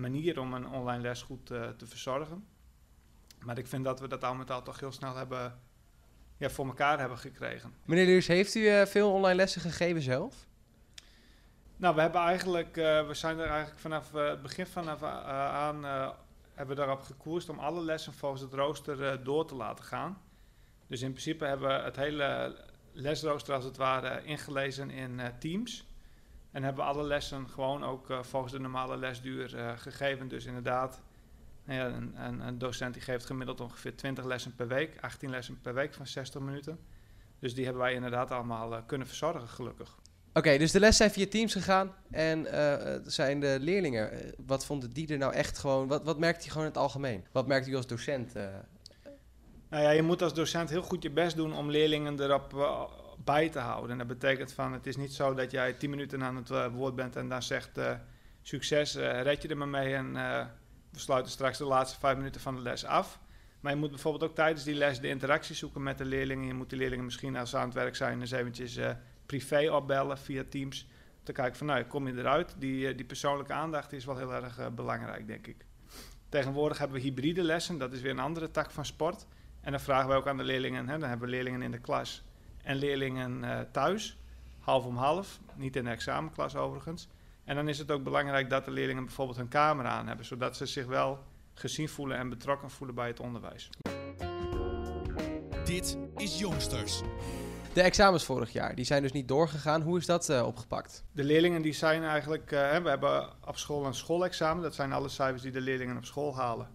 manier 0.00 0.40
om 0.40 0.54
een 0.54 0.68
online 0.68 1.02
les 1.02 1.22
goed 1.22 1.50
eh, 1.50 1.68
te 1.68 1.86
verzorgen. 1.86 2.46
Maar 3.38 3.58
ik 3.58 3.66
vind 3.66 3.84
dat 3.84 4.00
we 4.00 4.08
dat 4.08 4.24
al 4.24 4.34
met 4.34 4.50
al 4.50 4.62
toch 4.62 4.80
heel 4.80 4.92
snel 4.92 5.16
hebben, 5.16 5.58
ja, 6.36 6.50
voor 6.50 6.66
elkaar 6.66 6.98
hebben 6.98 7.18
gekregen. 7.18 7.74
Meneer 7.84 8.06
Luurs, 8.06 8.26
heeft 8.26 8.54
u 8.54 8.68
eh, 8.68 8.86
veel 8.86 9.12
online 9.12 9.34
lessen 9.34 9.60
gegeven 9.60 10.02
zelf? 10.02 10.46
Nou, 11.76 11.94
we 11.94 12.00
hebben 12.00 12.20
eigenlijk, 12.20 12.76
eh, 12.76 13.06
we 13.06 13.14
zijn 13.14 13.38
er 13.38 13.48
eigenlijk 13.48 13.80
vanaf 13.80 14.12
het 14.12 14.42
begin 14.42 14.66
vanaf 14.66 15.02
aan, 15.02 15.84
hebben 16.54 16.76
we 16.76 16.82
daarop 16.82 17.02
gekoerst 17.02 17.48
om 17.48 17.58
alle 17.58 17.80
lessen 17.82 18.12
volgens 18.12 18.42
het 18.42 18.52
rooster 18.52 19.24
door 19.24 19.46
te 19.46 19.54
laten 19.54 19.84
gaan. 19.84 20.22
Dus 20.86 21.02
in 21.02 21.10
principe 21.10 21.44
hebben 21.44 21.68
we 21.68 21.84
het 21.84 21.96
hele 21.96 22.56
lesrooster 22.92 23.54
als 23.54 23.64
het 23.64 23.76
ware 23.76 24.24
ingelezen 24.24 24.90
in 24.90 25.20
Teams. 25.38 25.89
En 26.50 26.62
hebben 26.62 26.84
alle 26.84 27.02
lessen 27.02 27.48
gewoon 27.48 27.84
ook 27.84 28.10
eh, 28.10 28.22
volgens 28.22 28.52
de 28.52 28.60
normale 28.60 28.96
lesduur 28.96 29.56
eh, 29.56 29.72
gegeven. 29.76 30.28
Dus 30.28 30.44
inderdaad, 30.44 31.02
nou 31.64 31.78
ja, 31.78 31.86
een, 31.86 32.24
een, 32.24 32.40
een 32.40 32.58
docent 32.58 32.94
die 32.94 33.02
geeft 33.02 33.26
gemiddeld 33.26 33.60
ongeveer 33.60 33.96
20 33.96 34.24
lessen 34.24 34.54
per 34.54 34.68
week, 34.68 34.96
18 35.00 35.30
lessen 35.30 35.60
per 35.60 35.74
week 35.74 35.94
van 35.94 36.06
60 36.06 36.40
minuten. 36.40 36.78
Dus 37.38 37.54
die 37.54 37.64
hebben 37.64 37.82
wij 37.82 37.94
inderdaad 37.94 38.30
allemaal 38.30 38.74
eh, 38.74 38.82
kunnen 38.86 39.06
verzorgen, 39.06 39.48
gelukkig. 39.48 39.98
Oké, 40.32 40.58
dus 40.58 40.72
de 40.72 40.80
les 40.80 40.96
zijn 40.96 41.10
via 41.10 41.26
Teams 41.26 41.52
gegaan. 41.52 41.94
En 42.10 42.46
zijn 43.04 43.40
de 43.40 43.56
leerlingen, 43.60 44.34
wat 44.46 44.64
vonden 44.64 44.92
die 44.92 45.08
er 45.08 45.18
nou 45.18 45.32
echt 45.32 45.58
gewoon... 45.58 45.88
Wat, 45.88 46.04
wat 46.04 46.18
merkt 46.18 46.40
hij 46.40 46.48
gewoon 46.48 46.66
in 46.66 46.72
het 46.72 46.80
algemeen? 46.80 47.24
Wat 47.32 47.46
merkt 47.46 47.66
u 47.66 47.76
als 47.76 47.86
docent? 47.86 48.34
Nou 49.68 49.82
ja, 49.82 49.90
je 49.90 50.02
moet 50.02 50.22
als 50.22 50.34
docent 50.34 50.70
heel 50.70 50.82
goed 50.82 51.02
je 51.02 51.10
best 51.10 51.36
doen 51.36 51.54
om 51.54 51.70
leerlingen 51.70 52.20
erop 52.20 52.52
bij 53.24 53.48
te 53.48 53.58
houden. 53.58 53.90
En 53.90 53.98
dat 53.98 54.06
betekent 54.06 54.52
van, 54.52 54.72
het 54.72 54.86
is 54.86 54.96
niet 54.96 55.12
zo 55.12 55.34
dat 55.34 55.50
jij 55.50 55.72
tien 55.72 55.90
minuten 55.90 56.22
aan 56.22 56.36
het 56.36 56.50
eh, 56.50 56.66
woord 56.66 56.94
bent 56.94 57.16
en 57.16 57.28
dan 57.28 57.42
zegt 57.42 57.78
eh, 57.78 57.94
succes, 58.42 58.94
eh, 58.94 59.22
red 59.22 59.42
je 59.42 59.48
er 59.48 59.56
maar 59.56 59.68
mee 59.68 59.94
en 59.94 60.12
we 60.90 60.98
sluiten 60.98 61.32
straks 61.32 61.58
de 61.58 61.64
laatste 61.64 61.98
vijf 61.98 62.16
minuten 62.16 62.40
van 62.40 62.54
de 62.54 62.60
les 62.60 62.84
af. 62.84 63.20
Maar 63.60 63.72
je 63.72 63.78
moet 63.78 63.90
bijvoorbeeld 63.90 64.30
ook 64.30 64.36
tijdens 64.36 64.64
die 64.64 64.74
les 64.74 65.00
de 65.00 65.08
interactie 65.08 65.54
zoeken 65.54 65.82
met 65.82 65.98
de 65.98 66.04
leerlingen. 66.04 66.46
Je 66.46 66.54
moet 66.54 66.70
de 66.70 66.76
leerlingen 66.76 67.04
misschien 67.04 67.36
als 67.36 67.50
ze 67.50 67.56
aan 67.56 67.64
het 67.64 67.74
werk 67.74 67.96
zijn 67.96 68.20
eens 68.20 68.30
eventjes 68.30 68.78
privé 69.26 69.72
opbellen 69.72 70.18
via 70.18 70.44
Teams. 70.48 70.86
Te 71.22 71.32
kijken 71.32 71.56
van, 71.56 71.66
nou, 71.66 71.84
kom 71.84 72.06
je 72.06 72.18
eruit? 72.18 72.54
Die, 72.58 72.94
die 72.94 73.04
persoonlijke 73.04 73.52
aandacht 73.52 73.92
is 73.92 74.04
wel 74.04 74.16
heel 74.16 74.34
erg 74.34 74.74
belangrijk, 74.74 75.26
denk 75.26 75.46
ik. 75.46 75.64
Tegenwoordig 76.28 76.78
hebben 76.78 76.96
we 76.96 77.02
hybride 77.02 77.42
lessen, 77.42 77.78
dat 77.78 77.92
is 77.92 78.00
weer 78.00 78.10
een 78.10 78.18
andere 78.18 78.50
tak 78.50 78.70
van 78.70 78.84
sport. 78.84 79.26
En 79.60 79.70
dan 79.70 79.80
vragen 79.80 80.08
wij 80.08 80.16
ook 80.16 80.26
aan 80.26 80.36
de 80.36 80.44
leerlingen, 80.44 80.88
hè, 80.88 80.98
dan 80.98 81.08
hebben 81.08 81.28
we 81.28 81.34
leerlingen 81.34 81.62
in 81.62 81.70
de 81.70 81.80
klas 81.80 82.24
en 82.70 82.76
leerlingen 82.76 83.44
eh, 83.44 83.60
thuis, 83.72 84.18
half 84.58 84.84
om 84.84 84.96
half, 84.96 85.40
niet 85.54 85.76
in 85.76 85.84
de 85.84 85.90
examenklas 85.90 86.56
overigens. 86.56 87.08
En 87.44 87.54
dan 87.54 87.68
is 87.68 87.78
het 87.78 87.90
ook 87.90 88.02
belangrijk 88.02 88.50
dat 88.50 88.64
de 88.64 88.70
leerlingen 88.70 89.04
bijvoorbeeld 89.04 89.38
hun 89.38 89.48
camera 89.48 89.88
aan 89.88 90.06
hebben, 90.06 90.26
zodat 90.26 90.56
ze 90.56 90.66
zich 90.66 90.86
wel 90.86 91.18
gezien 91.54 91.88
voelen 91.88 92.16
en 92.16 92.28
betrokken 92.28 92.70
voelen 92.70 92.94
bij 92.94 93.06
het 93.06 93.20
onderwijs. 93.20 93.70
Dit 95.64 95.98
is 96.16 96.38
Jongsters. 96.38 97.02
De 97.72 97.82
examens 97.82 98.24
vorig 98.24 98.52
jaar, 98.52 98.74
die 98.74 98.84
zijn 98.84 99.02
dus 99.02 99.12
niet 99.12 99.28
doorgegaan. 99.28 99.82
Hoe 99.82 99.98
is 99.98 100.06
dat 100.06 100.28
eh, 100.28 100.46
opgepakt? 100.46 101.04
De 101.12 101.24
leerlingen 101.24 101.62
die 101.62 101.72
zijn 101.72 102.04
eigenlijk, 102.04 102.52
eh, 102.52 102.70
hè, 102.70 102.82
we 102.82 102.88
hebben 102.88 103.28
op 103.46 103.56
school 103.56 103.86
een 103.86 103.94
schoolexamen, 103.94 104.62
dat 104.62 104.74
zijn 104.74 104.92
alle 104.92 105.08
cijfers 105.08 105.42
die 105.42 105.52
de 105.52 105.60
leerlingen 105.60 105.96
op 105.96 106.04
school 106.04 106.36
halen. 106.36 106.68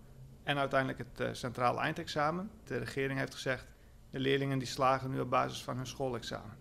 En 0.44 0.58
uiteindelijk 0.58 1.00
het 1.00 1.28
eh, 1.28 1.34
centraal 1.34 1.82
eindexamen. 1.82 2.52
De 2.64 2.78
regering 2.78 3.20
heeft 3.20 3.34
gezegd, 3.34 3.66
de 4.16 4.22
leerlingen 4.22 4.60
die 4.60 4.68
slagen 4.68 5.12
nu 5.12 5.20
op 5.20 5.30
basis 5.30 5.64
van 5.64 5.76
hun 5.76 5.88
schoolexamen. 5.88 6.56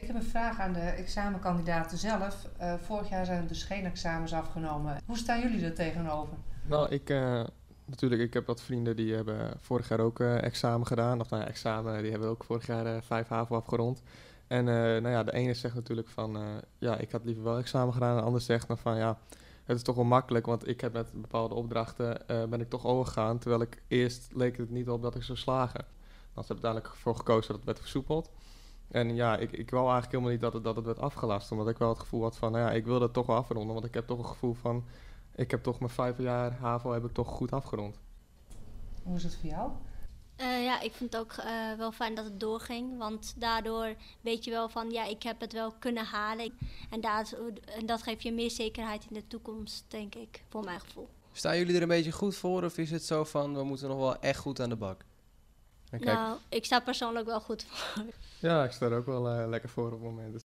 Ik 0.00 0.06
heb 0.06 0.16
een 0.16 0.22
vraag 0.22 0.60
aan 0.60 0.72
de 0.72 0.80
examenkandidaten 0.80 1.98
zelf. 1.98 2.48
Eh, 2.58 2.74
vorig 2.74 3.08
jaar 3.08 3.24
zijn 3.24 3.42
er 3.42 3.48
dus 3.48 3.62
geen 3.62 3.84
examens 3.84 4.32
afgenomen. 4.32 5.00
Hoe 5.06 5.16
staan 5.16 5.40
jullie 5.40 5.64
er 5.64 5.74
tegenover? 5.74 6.36
Nou, 6.62 6.88
ik, 6.88 7.10
eh, 7.10 7.44
natuurlijk, 7.84 8.22
ik 8.22 8.34
heb 8.34 8.46
wat 8.46 8.62
vrienden 8.62 8.96
die 8.96 9.14
hebben 9.14 9.56
vorig 9.60 9.88
jaar 9.88 10.00
ook 10.00 10.20
eh, 10.20 10.42
examen 10.42 10.86
gedaan. 10.86 11.20
Of 11.20 11.30
nou 11.30 11.42
ja, 11.42 11.48
examen, 11.48 12.02
die 12.02 12.10
hebben 12.10 12.28
ook 12.28 12.44
vorig 12.44 12.66
jaar 12.66 12.86
eh, 12.86 13.02
vijf 13.02 13.28
HAVO 13.28 13.56
afgerond. 13.56 14.02
En 14.50 14.68
eh, 14.68 14.74
nou 14.74 15.08
ja, 15.08 15.24
de 15.24 15.32
ene 15.32 15.54
zegt 15.54 15.74
natuurlijk 15.74 16.08
van, 16.08 16.36
eh, 16.36 16.42
ja, 16.78 16.96
ik 16.96 17.10
had 17.10 17.24
liever 17.24 17.44
wel 17.44 17.58
examen 17.58 17.92
gedaan. 17.92 18.10
En 18.10 18.16
de 18.16 18.22
ander 18.22 18.40
zegt 18.40 18.68
dan 18.68 18.78
van, 18.78 18.96
ja, 18.96 19.18
het 19.64 19.76
is 19.76 19.82
toch 19.82 19.94
wel 19.94 20.04
makkelijk, 20.04 20.46
want 20.46 20.68
ik 20.68 20.80
heb 20.80 20.92
met 20.92 21.12
bepaalde 21.12 21.54
opdrachten, 21.54 22.28
eh, 22.28 22.44
ben 22.44 22.60
ik 22.60 22.68
toch 22.68 22.86
overgegaan. 22.86 23.38
Terwijl 23.38 23.62
ik 23.62 23.82
eerst 23.88 24.30
leek 24.34 24.56
het 24.56 24.70
niet 24.70 24.88
op 24.88 25.02
dat 25.02 25.14
ik 25.14 25.22
zou 25.22 25.38
slagen. 25.38 25.84
Dan 26.40 26.48
ze 26.48 26.54
hebben 26.54 26.70
uiteindelijk 26.70 27.02
voor 27.02 27.16
gekozen 27.16 27.48
dat 27.48 27.56
het 27.56 27.64
werd 27.64 27.80
versoepeld. 27.80 28.30
En 28.88 29.14
ja, 29.14 29.36
ik, 29.36 29.52
ik 29.52 29.70
wou 29.70 29.82
eigenlijk 29.82 30.12
helemaal 30.12 30.32
niet 30.32 30.40
dat 30.40 30.52
het, 30.52 30.64
dat 30.64 30.76
het 30.76 30.84
werd 30.84 30.98
afgelast. 30.98 31.52
Omdat 31.52 31.68
ik 31.68 31.78
wel 31.78 31.88
het 31.88 31.98
gevoel 31.98 32.22
had 32.22 32.36
van, 32.36 32.52
nou 32.52 32.64
ja, 32.64 32.70
ik 32.70 32.84
wil 32.84 32.98
dat 32.98 33.12
toch 33.12 33.26
wel 33.26 33.36
afronden. 33.36 33.74
Want 33.74 33.86
ik 33.86 33.94
heb 33.94 34.06
toch 34.06 34.18
een 34.18 34.26
gevoel 34.26 34.54
van, 34.54 34.84
ik 35.34 35.50
heb 35.50 35.62
toch 35.62 35.78
mijn 35.78 35.90
vijf 35.90 36.18
jaar 36.18 36.52
HAVO 36.52 36.92
heb 36.92 37.04
ik 37.04 37.12
toch 37.12 37.28
goed 37.28 37.52
afgerond. 37.52 37.98
Hoe 39.02 39.16
is 39.16 39.22
het 39.22 39.36
voor 39.36 39.48
jou? 39.48 39.70
Eh, 40.36 40.64
ja, 40.64 40.80
ik 40.80 40.92
vind 40.92 41.12
het 41.12 41.22
ook 41.22 41.32
eh, 41.32 41.72
wel 41.78 41.92
fijn 41.92 42.14
dat 42.14 42.24
het 42.24 42.40
doorging. 42.40 42.98
Want 42.98 43.34
daardoor 43.36 43.94
weet 44.20 44.44
je 44.44 44.50
wel 44.50 44.68
van, 44.68 44.90
ja, 44.90 45.04
ik 45.04 45.22
heb 45.22 45.40
het 45.40 45.52
wel 45.52 45.72
kunnen 45.78 46.04
halen. 46.04 46.52
En, 46.90 47.00
daar, 47.00 47.32
en 47.78 47.86
dat 47.86 48.02
geeft 48.02 48.22
je 48.22 48.32
meer 48.32 48.50
zekerheid 48.50 49.06
in 49.08 49.14
de 49.14 49.26
toekomst, 49.26 49.84
denk 49.88 50.14
ik, 50.14 50.42
voor 50.48 50.64
mijn 50.64 50.80
gevoel. 50.80 51.08
Staan 51.32 51.56
jullie 51.56 51.76
er 51.76 51.82
een 51.82 51.88
beetje 51.88 52.12
goed 52.12 52.36
voor? 52.36 52.64
Of 52.64 52.78
is 52.78 52.90
het 52.90 53.04
zo 53.04 53.24
van, 53.24 53.54
we 53.54 53.64
moeten 53.64 53.88
nog 53.88 53.98
wel 53.98 54.18
echt 54.18 54.38
goed 54.38 54.60
aan 54.60 54.68
de 54.68 54.76
bak? 54.76 55.04
En 55.90 56.00
kijk, 56.00 56.16
Nou, 56.18 56.38
ik 56.48 56.64
sta 56.64 56.80
persoonlijk 56.80 57.26
wel 57.26 57.40
goed 57.40 57.64
voor. 57.64 58.04
Ja, 58.38 58.64
ik 58.64 58.70
sta 58.72 58.86
er 58.86 58.96
ook 58.96 59.06
wel 59.06 59.28
eh, 59.28 59.48
lekker 59.48 59.68
voor 59.68 59.86
op 59.86 59.92
het 59.92 60.00
moment. 60.00 60.32
Dus 60.32 60.42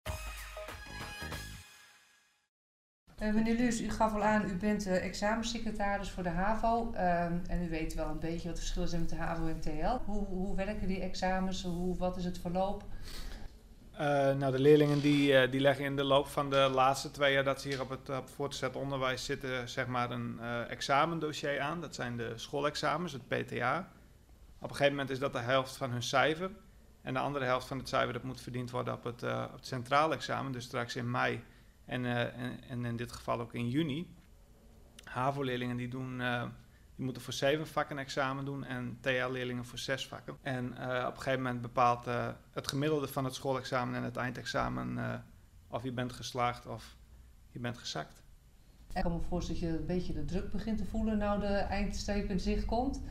Eh, 3.18 3.34
meneer 3.34 3.56
Luus, 3.56 3.82
u 3.82 3.90
gaf 3.90 4.14
al 4.14 4.24
aan, 4.24 4.50
u 4.50 4.56
bent 4.56 4.86
eh, 4.88 5.06
examensecretaris 5.06 6.10
voor 6.10 6.24
de 6.24 6.30
HAVO. 6.30 6.92
ehm, 6.94 7.38
en 7.48 7.64
u 7.64 7.70
weet 7.70 7.94
wel 7.94 8.08
een 8.10 8.20
beetje 8.20 8.48
wat 8.48 8.58
het 8.58 8.60
verschil 8.60 8.84
is 8.84 8.92
met 8.92 9.10
de 9.10 9.16
HAVO 9.16 9.48
en 9.48 9.60
TL. 9.60 9.98
Hoe, 10.06 10.26
hoe 10.26 10.56
werken 10.56 10.88
die 10.88 11.02
examens? 11.02 11.64
Hoe, 11.64 11.98
wat 11.98 12.18
is 12.18 12.26
het 12.26 12.40
verloop? 12.40 12.84
Eh, 13.92 14.08
nou, 14.36 14.52
de 14.52 14.60
leerlingen 14.60 15.02
die, 15.02 15.38
eh, 15.38 15.52
die 15.52 15.60
leggen 15.62 15.86
in 15.86 15.96
de 15.96 16.04
loop 16.04 16.28
van 16.28 16.50
de 16.50 16.70
laatste 16.74 17.12
twee 17.12 17.34
jaar 17.34 17.44
dat 17.44 17.62
ze 17.62 17.68
hier 17.68 17.82
op 17.82 17.90
het, 17.90 18.10
op 18.10 18.30
voortgezet 18.30 18.76
onderwijs 18.76 19.26
zitten, 19.26 19.70
zeg 19.70 19.88
maar 19.88 20.12
een 20.12 20.38
eh, 20.40 20.70
examendossier 20.72 21.60
aan. 21.60 21.82
Dat 21.82 21.96
zijn 21.96 22.18
de 22.18 22.32
schoolexamens, 22.36 23.14
het 23.14 23.28
PTA. 23.28 23.92
Op 24.62 24.70
een 24.70 24.76
gegeven 24.76 24.92
moment 24.92 25.10
is 25.10 25.20
dat 25.20 25.34
de 25.34 25.40
helft 25.40 25.78
van 25.78 25.92
hun 25.92 26.04
cijfer. 26.04 26.52
En 27.02 27.14
de 27.14 27.20
andere 27.20 27.46
helft 27.46 27.68
van 27.68 27.78
het 27.78 27.88
cijfer 27.90 28.14
dat 28.14 28.24
moet 28.24 28.42
verdiend 28.42 28.72
worden 28.72 28.94
op 28.94 29.04
het, 29.04 29.24
op 29.24 29.54
het 29.54 29.66
centraal 29.66 30.14
examen, 30.14 30.52
dus 30.52 30.64
straks 30.64 30.96
in 30.96 31.12
mei 31.12 31.44
en, 31.86 32.06
eh, 32.06 32.22
en, 32.22 32.64
en 32.70 32.86
in 32.86 32.96
dit 32.96 33.12
geval 33.12 33.40
ook 33.40 33.54
in 33.54 33.70
juni. 33.70 34.16
HAVO-leerlingen 35.04 35.78
die 35.78 35.88
doen, 35.88 36.22
eh, 36.22 36.44
die 36.96 37.06
moeten 37.06 37.22
voor 37.22 37.34
zeven 37.34 37.68
vakken 37.68 37.98
examen 37.98 38.46
doen 38.46 38.64
en 38.64 38.98
TA-leerlingen 39.00 39.66
voor 39.66 39.78
zes 39.78 40.08
vakken. 40.08 40.38
En 40.42 40.72
op 41.08 41.16
een 41.16 41.22
gegeven 41.22 41.42
moment 41.42 41.62
bepaalt 41.62 42.06
het 42.52 42.68
gemiddelde 42.68 43.08
van 43.08 43.26
het 43.26 43.34
schoolexamen 43.34 43.96
en 43.96 44.04
het 44.04 44.18
eindexamen 44.18 45.24
of 45.68 45.84
je 45.84 45.92
bent 45.92 46.14
geslaagd 46.14 46.66
of 46.66 46.96
je 47.52 47.60
bent 47.60 47.78
gezakt. 47.78 48.24
Ik 48.94 49.02
kan 49.02 49.12
me 49.12 49.20
voorstellen 49.20 49.62
dat 49.62 49.70
je 49.70 49.78
een 49.78 49.86
beetje 49.86 50.14
de 50.14 50.26
druk 50.26 50.52
begint 50.52 50.78
te 50.78 50.86
voelen 50.86 51.18
nou 51.18 51.40
de 51.40 51.48
eindstreep 51.48 52.30
in 52.30 52.40
zicht 52.40 52.66
komt. 52.66 53.02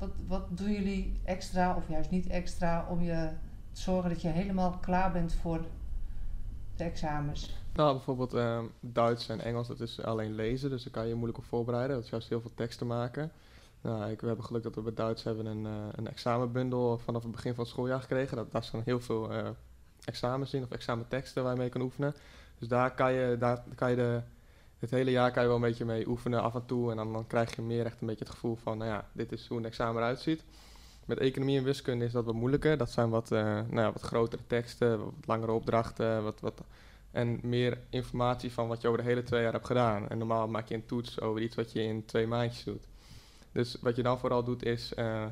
Wat, 0.00 0.10
wat 0.26 0.42
doen 0.50 0.72
jullie 0.72 1.20
extra 1.24 1.76
of 1.76 1.88
juist 1.88 2.10
niet 2.10 2.26
extra 2.26 2.86
om 2.88 3.02
je 3.02 3.28
te 3.72 3.80
zorgen 3.80 4.10
dat 4.10 4.22
je 4.22 4.28
helemaal 4.28 4.78
klaar 4.80 5.12
bent 5.12 5.34
voor 5.34 5.60
de 6.76 6.84
examens? 6.84 7.54
Nou, 7.72 7.92
bijvoorbeeld 7.92 8.34
ehm, 8.34 8.64
Duits 8.80 9.28
en 9.28 9.40
Engels, 9.40 9.68
dat 9.68 9.80
is 9.80 10.02
alleen 10.02 10.34
lezen, 10.34 10.70
dus 10.70 10.82
daar 10.82 10.92
kan 10.92 11.02
je 11.02 11.08
je 11.08 11.14
moeilijk 11.14 11.38
op 11.38 11.44
voorbereiden. 11.44 11.96
Dat 11.96 12.04
is 12.04 12.10
juist 12.10 12.28
heel 12.28 12.40
veel 12.40 12.54
teksten 12.54 12.86
maken. 12.86 13.32
Nou, 13.80 14.10
ik, 14.10 14.20
we 14.20 14.26
hebben 14.26 14.44
geluk 14.44 14.62
dat 14.62 14.74
we 14.74 14.80
bij 14.80 14.94
Duits 14.94 15.22
hebben 15.22 15.46
een, 15.46 15.66
eh, 15.66 15.72
een 15.92 16.08
examenbundel 16.08 16.98
vanaf 16.98 17.22
het 17.22 17.32
begin 17.32 17.54
van 17.54 17.64
het 17.64 17.72
schooljaar 17.72 18.00
gekregen. 18.00 18.36
Dat, 18.36 18.52
daar 18.52 18.64
staan 18.64 18.82
heel 18.84 19.00
veel 19.00 19.32
eh, 19.32 19.48
examens 20.04 20.54
in, 20.54 20.62
of 20.62 20.70
examenteksten 20.70 21.42
waar 21.42 21.52
je 21.52 21.58
mee 21.58 21.68
kan 21.68 21.80
oefenen. 21.80 22.14
Dus 22.58 22.68
daar 22.68 22.94
kan 22.94 23.12
je, 23.12 23.36
daar 23.38 23.62
kan 23.74 23.90
je 23.90 23.96
de, 23.96 24.20
het 24.80 24.90
hele 24.90 25.10
jaar 25.10 25.32
kan 25.32 25.42
je 25.42 25.48
wel 25.48 25.56
een 25.56 25.62
beetje 25.62 25.84
mee 25.84 26.08
oefenen 26.08 26.42
af 26.42 26.54
en 26.54 26.66
toe. 26.66 26.90
En 26.90 26.96
dan, 26.96 27.12
dan 27.12 27.26
krijg 27.26 27.56
je 27.56 27.62
meer 27.62 27.86
echt 27.86 28.00
een 28.00 28.06
beetje 28.06 28.24
het 28.24 28.32
gevoel 28.32 28.56
van, 28.56 28.78
nou 28.78 28.90
ja, 28.90 29.08
dit 29.12 29.32
is 29.32 29.46
hoe 29.46 29.58
een 29.58 29.64
examen 29.64 30.02
eruit 30.02 30.20
ziet. 30.20 30.44
Met 31.04 31.18
economie 31.18 31.58
en 31.58 31.64
wiskunde 31.64 32.04
is 32.04 32.12
dat 32.12 32.24
wat 32.24 32.34
moeilijker. 32.34 32.76
Dat 32.76 32.90
zijn 32.90 33.10
wat, 33.10 33.32
eh, 33.32 33.42
nou 33.42 33.80
ja, 33.80 33.92
wat 33.92 34.02
grotere 34.02 34.42
teksten, 34.46 34.98
wat 34.98 35.14
langere 35.26 35.52
opdrachten, 35.52 36.22
wat, 36.22 36.40
wat, 36.40 36.60
en 37.10 37.40
meer 37.42 37.78
informatie 37.90 38.52
van 38.52 38.68
wat 38.68 38.80
je 38.80 38.88
over 38.88 39.00
de 39.00 39.08
hele 39.08 39.22
twee 39.22 39.42
jaar 39.42 39.52
hebt 39.52 39.66
gedaan. 39.66 40.08
En 40.08 40.18
normaal 40.18 40.48
maak 40.48 40.68
je 40.68 40.74
een 40.74 40.86
toets 40.86 41.20
over 41.20 41.40
iets 41.40 41.56
wat 41.56 41.72
je 41.72 41.82
in 41.82 42.04
twee 42.04 42.26
maandjes 42.26 42.64
doet. 42.64 42.86
Dus 43.52 43.76
wat 43.80 43.96
je 43.96 44.02
dan 44.02 44.18
vooral 44.18 44.44
doet 44.44 44.64
is 44.64 44.94
eh, 44.94 45.24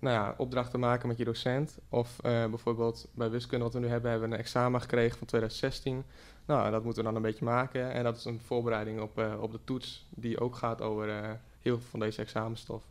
nou 0.00 0.14
ja, 0.14 0.34
opdrachten 0.36 0.80
maken 0.80 1.08
met 1.08 1.18
je 1.18 1.24
docent. 1.24 1.78
Of 1.88 2.18
eh, 2.18 2.46
bijvoorbeeld 2.46 3.08
bij 3.14 3.30
wiskunde 3.30 3.64
wat 3.64 3.74
we 3.74 3.80
nu 3.80 3.88
hebben, 3.88 4.10
hebben 4.10 4.28
we 4.28 4.34
een 4.34 4.40
examen 4.40 4.80
gekregen 4.80 5.18
van 5.18 5.26
2016. 5.26 6.04
Nou, 6.46 6.70
dat 6.70 6.84
moeten 6.84 7.02
we 7.02 7.08
dan 7.08 7.16
een 7.16 7.30
beetje 7.30 7.44
maken. 7.44 7.92
En 7.92 8.04
dat 8.04 8.16
is 8.16 8.24
een 8.24 8.40
voorbereiding 8.40 9.00
op, 9.00 9.18
eh, 9.18 9.42
op 9.42 9.52
de 9.52 9.60
toets 9.64 10.06
die 10.10 10.40
ook 10.40 10.56
gaat 10.56 10.80
over 10.80 11.08
eh, 11.08 11.30
heel 11.60 11.78
veel 11.78 11.88
van 11.90 12.00
deze 12.00 12.22
examenstof. 12.22 12.82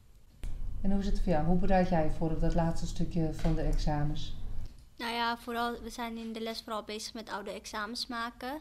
En 0.81 0.91
hoe 0.91 0.99
is 0.99 1.05
het 1.05 1.19
voor 1.21 1.31
jou? 1.31 1.45
Hoe 1.45 1.57
bereid 1.57 1.89
jij 1.89 2.03
je 2.03 2.09
voor 2.09 2.31
op 2.31 2.41
dat 2.41 2.55
laatste 2.55 2.87
stukje 2.87 3.33
van 3.33 3.55
de 3.55 3.61
examens? 3.61 4.37
Nou 4.97 5.13
ja, 5.13 5.37
vooral, 5.37 5.81
we 5.81 5.89
zijn 5.89 6.17
in 6.17 6.33
de 6.33 6.41
les 6.41 6.61
vooral 6.61 6.83
bezig 6.83 7.13
met 7.13 7.29
oude 7.29 7.51
examens 7.51 8.07
maken. 8.07 8.59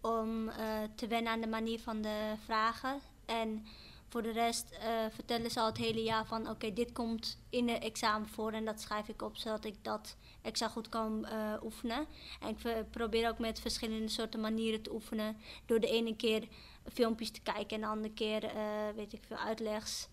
Om 0.00 0.48
eh, 0.48 0.56
te 0.94 1.06
wennen 1.06 1.32
aan 1.32 1.40
de 1.40 1.46
manier 1.46 1.80
van 1.80 2.02
de 2.02 2.34
vragen. 2.44 2.98
En 3.26 3.66
voor 4.08 4.22
de 4.22 4.32
rest 4.32 4.70
eh, 4.70 4.88
vertellen 5.10 5.50
ze 5.50 5.60
al 5.60 5.66
het 5.66 5.76
hele 5.76 6.02
jaar 6.02 6.26
van 6.26 6.48
oké, 6.48 6.72
dit 6.72 6.92
komt 6.92 7.38
in 7.48 7.68
het 7.68 7.82
examen 7.82 8.28
voor 8.28 8.52
en 8.52 8.64
dat 8.64 8.80
schrijf 8.80 9.08
ik 9.08 9.22
op 9.22 9.36
zodat 9.36 9.64
ik 9.64 9.74
dat 9.82 10.16
extra 10.42 10.68
goed 10.68 10.88
kan 10.88 11.26
eh, 11.26 11.52
oefenen. 11.62 12.06
En 12.40 12.48
ik 12.48 12.90
probeer 12.90 13.28
ook 13.28 13.38
met 13.38 13.60
verschillende 13.60 14.08
soorten 14.08 14.40
manieren 14.40 14.82
te 14.82 14.92
oefenen. 14.92 15.36
Door 15.66 15.80
de 15.80 15.90
ene 15.90 16.16
keer 16.16 16.48
filmpjes 16.92 17.30
te 17.30 17.40
kijken 17.40 17.76
en 17.76 17.80
de 17.80 17.86
andere 17.86 18.14
keer, 18.14 18.44
eh, 18.44 18.62
weet 18.96 19.12
ik 19.12 19.22
veel, 19.26 19.36
uitlegs 19.36 20.08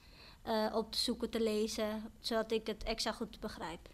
op 0.73 0.91
te 0.91 0.97
zoeken, 0.97 1.29
te 1.29 1.41
lezen. 1.41 2.03
Zodat 2.19 2.51
ik 2.51 2.67
het 2.67 2.83
extra 2.83 3.11
goed 3.11 3.39
begrijp. 3.39 3.89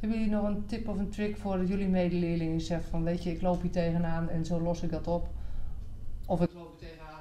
Hebben 0.00 0.18
jullie 0.18 0.34
nog 0.34 0.44
een 0.44 0.66
tip 0.66 0.88
of 0.88 0.98
een 0.98 1.10
trick 1.10 1.36
voor 1.36 1.64
jullie 1.64 1.88
medeleerlingen? 1.88 2.60
Zeggen 2.60 2.90
van, 2.90 3.04
weet 3.04 3.22
je, 3.22 3.30
ik 3.30 3.42
loop 3.42 3.62
hier 3.62 3.70
tegenaan 3.70 4.28
en 4.28 4.44
zo 4.44 4.60
los 4.60 4.82
ik 4.82 4.90
dat 4.90 5.06
op. 5.06 5.28
Of 6.26 6.40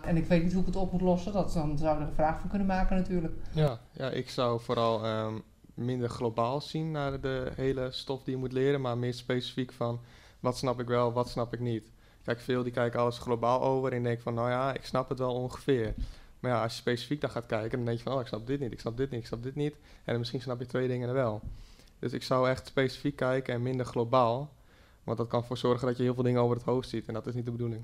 en 0.10 0.18
ik 0.18 0.26
weet 0.26 0.44
niet 0.44 0.52
hoe 0.52 0.62
ik 0.62 0.68
het 0.68 0.76
op 0.76 0.92
moet 0.92 1.02
lossen. 1.02 1.34
Dat, 1.34 1.54
dan 1.54 1.78
zou 1.78 1.96
je 1.98 2.02
er 2.02 2.08
een 2.08 2.14
vraag 2.14 2.40
van 2.40 2.50
kunnen 2.50 2.68
maken 2.68 2.96
natuurlijk. 2.96 3.34
Ja, 3.54 3.80
ja 3.92 4.10
ik 4.10 4.30
zou 4.30 4.62
vooral 4.62 5.06
ehm, 5.06 5.40
minder 5.74 6.10
globaal 6.10 6.62
zien 6.62 6.92
naar 6.92 7.22
de 7.22 7.52
hele 7.56 7.92
stof 7.92 8.24
die 8.24 8.34
je 8.34 8.40
moet 8.40 8.52
leren, 8.52 8.82
maar 8.82 8.98
meer 8.98 9.14
specifiek 9.14 9.72
van 9.72 10.00
wat 10.40 10.58
snap 10.58 10.80
ik 10.80 10.88
wel, 10.88 11.14
wat 11.14 11.30
snap 11.30 11.54
ik 11.54 11.60
niet. 11.60 11.92
Kijk, 12.24 12.40
veel 12.40 12.64
die 12.64 12.72
kijken 12.72 13.00
alles 13.00 13.18
globaal 13.18 13.62
over 13.62 13.94
en 13.94 14.04
denken 14.04 14.24
van, 14.24 14.34
nou 14.34 14.50
ja, 14.50 14.74
ik 14.74 14.86
snap 14.86 15.10
het 15.10 15.20
wel 15.20 15.34
ongeveer. 15.34 15.94
Maar 16.40 16.52
ja, 16.52 16.64
als 16.64 16.72
je 16.72 16.80
specifiek 16.80 17.22
daar 17.22 17.30
gaat 17.30 17.46
kijken, 17.46 17.78
dan 17.78 17.86
denk 17.86 17.98
je 17.98 18.04
van, 18.04 18.14
oh, 18.14 18.22
ik 18.22 18.28
snap 18.28 18.48
dit 18.48 18.60
niet, 18.60 18.72
ik 18.72 18.80
snap 18.80 18.98
dit 18.98 19.10
niet, 19.10 19.20
ik 19.20 19.28
snap 19.28 19.44
dit 19.44 19.56
niet. 19.56 19.76
En 20.04 20.18
misschien 20.18 20.42
snap 20.42 20.60
je 20.60 20.66
twee 20.66 20.88
dingen 20.88 21.08
er 21.08 21.14
wel. 21.14 21.42
Dus 22.00 22.14
ik 22.14 22.24
zou 22.24 22.50
echt 22.50 22.68
specifiek 22.68 23.16
kijken 23.16 23.54
en 23.54 23.62
minder 23.62 23.86
globaal. 23.86 24.54
Want 25.04 25.18
dat 25.18 25.28
kan 25.28 25.42
ervoor 25.42 25.58
zorgen 25.58 25.88
dat 25.88 25.98
je 25.98 26.04
heel 26.04 26.14
veel 26.14 26.24
dingen 26.24 26.42
over 26.42 26.56
het 26.56 26.66
hoofd 26.66 26.90
ziet. 26.90 27.08
En 27.08 27.14
dat 27.14 27.28
is 27.28 27.34
niet 27.34 27.46
de 27.46 27.52
bedoeling. 27.52 27.84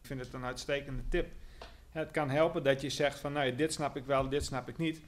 Ik 0.00 0.06
vind 0.06 0.20
het 0.20 0.32
een 0.32 0.44
uitstekende 0.44 1.02
tip. 1.08 1.32
Het 1.90 2.10
kan 2.10 2.30
helpen 2.30 2.62
dat 2.62 2.80
je 2.80 2.90
zegt 2.90 3.18
van, 3.18 3.32
nou 3.32 3.54
dit 3.54 3.72
snap 3.72 3.96
ik 3.96 4.04
wel, 4.04 4.28
dit 4.28 4.44
snap 4.44 4.68
ik 4.68 4.78
niet. 4.78 5.00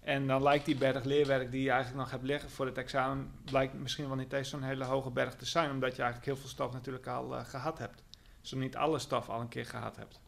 En 0.00 0.26
dan 0.26 0.42
lijkt 0.42 0.64
die 0.64 0.76
berg 0.76 1.04
leerwerk 1.04 1.50
die 1.50 1.62
je 1.62 1.70
eigenlijk 1.70 2.00
nog 2.00 2.10
hebt 2.10 2.24
liggen 2.24 2.50
voor 2.50 2.66
het 2.66 2.78
examen, 2.78 3.30
blijkt 3.44 3.74
misschien 3.74 4.06
wel 4.06 4.16
niet 4.16 4.32
eens 4.32 4.48
zo'n 4.48 4.62
hele 4.62 4.84
hoge 4.84 5.10
berg 5.10 5.34
te 5.34 5.44
zijn, 5.44 5.70
omdat 5.70 5.96
je 5.96 6.02
eigenlijk 6.02 6.32
heel 6.32 6.40
veel 6.40 6.48
stof 6.48 6.72
natuurlijk 6.72 7.06
al 7.06 7.36
eh, 7.36 7.44
gehad 7.44 7.78
hebt. 7.78 8.02
Zo 8.40 8.58
niet 8.58 8.76
alle 8.76 8.98
stof 8.98 9.28
al 9.28 9.40
een 9.40 9.48
keer 9.48 9.66
gehad 9.66 9.96
hebt. 9.96 10.20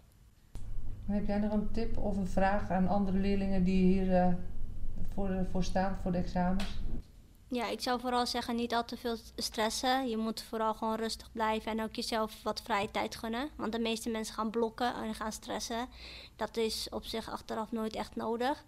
Heb 1.07 1.27
jij 1.27 1.39
nog 1.39 1.53
een 1.53 1.71
tip 1.71 1.97
of 1.97 2.17
een 2.17 2.27
vraag 2.27 2.71
aan 2.71 2.89
andere 2.89 3.19
leerlingen 3.19 3.65
die 3.65 3.85
hier 3.85 4.17
eh, 4.17 4.35
voor, 5.15 5.47
voor 5.51 5.65
staan, 5.65 5.99
voor 6.03 6.13
de 6.13 6.19
examens? 6.19 6.81
Ja, 7.55 7.69
ik 7.69 7.81
zou 7.81 8.01
vooral 8.01 8.27
zeggen 8.27 8.57
niet 8.57 8.75
al 8.75 8.85
te 8.85 8.97
veel 8.97 9.17
stressen. 9.37 10.09
Je 10.09 10.17
moet 10.17 10.43
vooral 10.43 10.75
gewoon 10.75 10.97
rustig 10.97 11.33
blijven 11.33 11.73
en 11.73 11.83
ook 11.83 11.95
jezelf 11.95 12.43
wat 12.43 12.63
vrije 12.63 12.91
tijd 12.91 13.17
gunnen. 13.17 13.49
Want 13.57 13.73
de 13.73 13.79
meeste 13.79 14.11
mensen 14.11 14.35
gaan 14.35 14.51
blokken 14.51 14.95
en 14.95 15.15
gaan 15.15 15.33
stressen. 15.33 15.89
Dat 16.37 16.57
is 16.57 16.89
op 16.91 17.05
zich 17.05 17.31
achteraf 17.31 17.73
nooit 17.73 17.95
echt 17.95 18.17
nodig. 18.17 18.65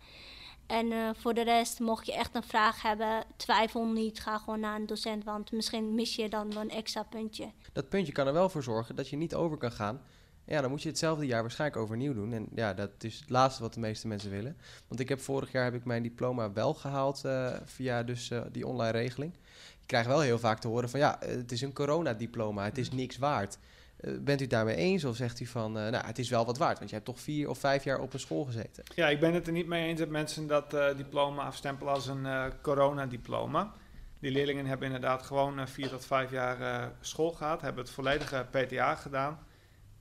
En 0.67 0.93
eh, 0.93 1.11
voor 1.15 1.35
de 1.35 1.43
rest, 1.43 1.81
mocht 1.81 2.07
je 2.07 2.15
echt 2.15 2.35
een 2.35 2.43
vraag 2.43 2.83
hebben, 2.83 3.25
twijfel 3.37 3.85
niet. 3.85 4.21
Ga 4.21 4.39
gewoon 4.39 4.61
naar 4.61 4.77
een 4.77 4.87
docent, 4.87 5.25
want 5.25 5.53
misschien 5.53 5.95
mis 5.95 6.15
je 6.17 6.29
dan 6.29 6.53
wel 6.53 6.63
een 6.63 6.71
extra 6.71 7.03
puntje. 7.03 7.51
Dat 7.73 7.89
puntje 7.89 8.13
kan 8.13 8.27
er 8.27 8.33
wel 8.33 8.49
voor 8.49 8.63
zorgen 8.63 8.97
dat 8.97 9.09
je 9.09 9.17
niet 9.17 9.35
over 9.35 9.57
kan 9.57 9.73
gaan. 9.73 10.03
Ja, 10.47 10.61
dan 10.61 10.71
moet 10.71 10.83
je 10.83 10.89
hetzelfde 10.89 11.27
jaar 11.27 11.43
waarschijnlijk 11.43 11.81
overnieuw 11.81 12.15
doen. 12.15 12.33
En 12.33 12.47
ja, 12.55 12.75
dat 12.75 12.91
is 13.01 13.21
het 13.21 13.31
laatste 13.31 13.63
wat 13.63 13.75
de 13.75 13.81
meeste 13.81 14.09
mensen 14.09 14.31
willen. 14.31 14.57
Want 14.89 15.01
ik 15.01 15.09
heb 15.09 15.21
vorig 15.21 15.53
jaar 15.53 15.65
heb 15.65 15.75
ik 15.75 15.85
mijn 15.85 16.03
diploma 16.03 16.53
wel 16.53 16.75
gehaald 16.75 17.25
eh, 17.25 17.55
via 17.65 18.03
dus 18.03 18.31
eh, 18.31 18.41
die 18.53 18.67
online 18.67 18.99
regeling. 18.99 19.33
Ik 19.81 19.87
krijg 19.87 20.07
wel 20.07 20.21
heel 20.21 20.39
vaak 20.39 20.61
te 20.61 20.69
horen 20.69 20.91
van 20.91 21.01
ja, 21.01 21.19
het 21.21 21.53
is 21.53 21.61
een 21.61 21.73
coronadiploma, 21.73 22.65
het 22.65 22.79
is 22.79 22.91
niks 22.91 23.19
waard. 23.19 23.59
Eh, 23.97 24.13
bent 24.21 24.41
u 24.41 24.43
het 24.43 24.53
daarmee 24.53 24.77
eens 24.77 25.05
of 25.05 25.17
zegt 25.17 25.41
u 25.41 25.47
van, 25.47 25.73
nou, 25.73 26.07
het 26.07 26.19
is 26.19 26.29
wel 26.29 26.45
wat 26.45 26.59
waard, 26.59 26.79
want 26.79 26.91
je 26.91 26.97
hebt 26.97 27.09
toch 27.09 27.21
vier 27.21 27.49
of 27.49 27.59
vijf 27.59 27.85
jaar 27.85 28.01
op 28.01 28.13
een 28.13 28.21
school 28.21 28.45
gezeten? 28.45 28.85
Ja, 28.95 29.09
ik 29.09 29.21
ben 29.21 29.35
het 29.35 29.47
er 29.47 29.53
niet 29.53 29.67
mee 29.67 29.89
eens 29.89 29.99
dat 29.99 30.09
mensen 30.09 30.47
dat 30.47 30.77
diploma 30.97 31.45
afstempelen 31.45 31.93
als 31.93 32.07
een 32.07 32.27
eh, 32.27 32.45
coronadiploma. 32.63 33.73
Die 34.19 34.31
leerlingen 34.31 34.67
hebben 34.67 34.87
inderdaad 34.87 35.23
gewoon 35.23 35.69
vier 35.69 35.89
tot 35.89 36.07
vijf 36.07 36.31
jaar 36.31 36.93
school 37.01 37.31
gehad, 37.31 37.61
hebben 37.61 37.83
het 37.85 37.93
volledige 37.93 38.47
PTA 38.51 38.95
gedaan. 38.95 39.39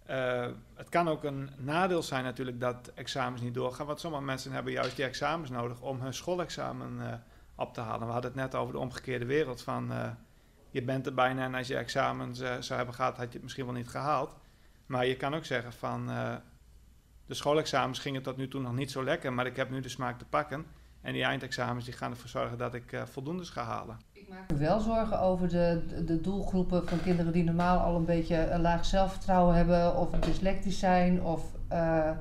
Eh, 0.05 0.47
het 0.73 0.89
kan 0.89 1.07
ook 1.07 1.23
een 1.23 1.49
nadeel 1.57 2.03
zijn 2.03 2.23
natuurlijk 2.23 2.59
dat 2.59 2.91
examens 2.93 3.41
niet 3.41 3.53
doorgaan, 3.53 3.85
want 3.85 3.99
sommige 3.99 4.23
mensen 4.23 4.51
hebben 4.51 4.71
juist 4.71 4.95
die 4.95 5.05
examens 5.05 5.49
nodig 5.49 5.81
om 5.81 6.01
hun 6.01 6.13
schoolexamen 6.13 7.11
eh, 7.11 7.13
op 7.55 7.73
te 7.73 7.81
halen. 7.81 8.07
We 8.07 8.13
hadden 8.13 8.31
het 8.31 8.39
net 8.39 8.55
over 8.55 8.73
de 8.73 8.79
omgekeerde 8.79 9.25
wereld 9.25 9.61
van 9.61 9.91
eh, 9.91 10.09
je 10.69 10.83
bent 10.83 11.05
er 11.05 11.13
bijna 11.13 11.43
en 11.43 11.55
als 11.55 11.67
je 11.67 11.77
examens 11.77 12.39
zou 12.39 12.73
hebben 12.73 12.95
gehad, 12.95 13.17
had 13.17 13.27
je 13.27 13.33
het 13.33 13.41
misschien 13.41 13.65
wel 13.65 13.73
niet 13.73 13.89
gehaald. 13.89 14.35
Maar 14.85 15.05
je 15.05 15.17
kan 15.17 15.35
ook 15.35 15.45
zeggen 15.45 15.73
van 15.73 16.07
de 17.25 17.33
schoolexamens 17.33 17.99
gingen 17.99 18.21
tot 18.21 18.37
nu 18.37 18.47
toe 18.47 18.61
nog 18.61 18.73
niet 18.73 18.91
zo 18.91 19.03
lekker, 19.03 19.33
maar 19.33 19.45
ik 19.45 19.55
heb 19.55 19.69
nu 19.69 19.79
de 19.79 19.89
smaak 19.89 20.19
te 20.19 20.25
pakken. 20.25 20.65
En 21.03 21.13
die 21.13 21.23
eindexamens 21.23 21.85
die 21.85 21.93
gaan 21.93 22.11
ervoor 22.11 22.29
zorgen 22.29 22.57
dat 22.57 22.73
ik 22.73 22.91
eh 22.91 23.01
voldoendes 23.05 23.49
ga 23.49 23.63
halen. 23.63 23.97
Ik 24.13 24.29
maak 24.29 24.51
me 24.51 24.57
wel 24.57 24.79
zorgen 24.79 25.19
over 25.19 25.49
de, 25.49 26.03
de, 26.05 26.21
doelgroepen 26.21 26.87
van 26.87 27.01
kinderen 27.01 27.33
die 27.33 27.43
normaal 27.43 27.79
al 27.79 27.95
een 27.95 28.05
beetje 28.05 28.49
een 28.49 28.61
laag 28.61 28.85
zelfvertrouwen 28.85 29.55
hebben, 29.55 29.97
of 29.97 30.09
dyslectisch 30.09 30.79
zijn, 30.79 31.21
of 31.21 31.43
eh, 31.67 32.11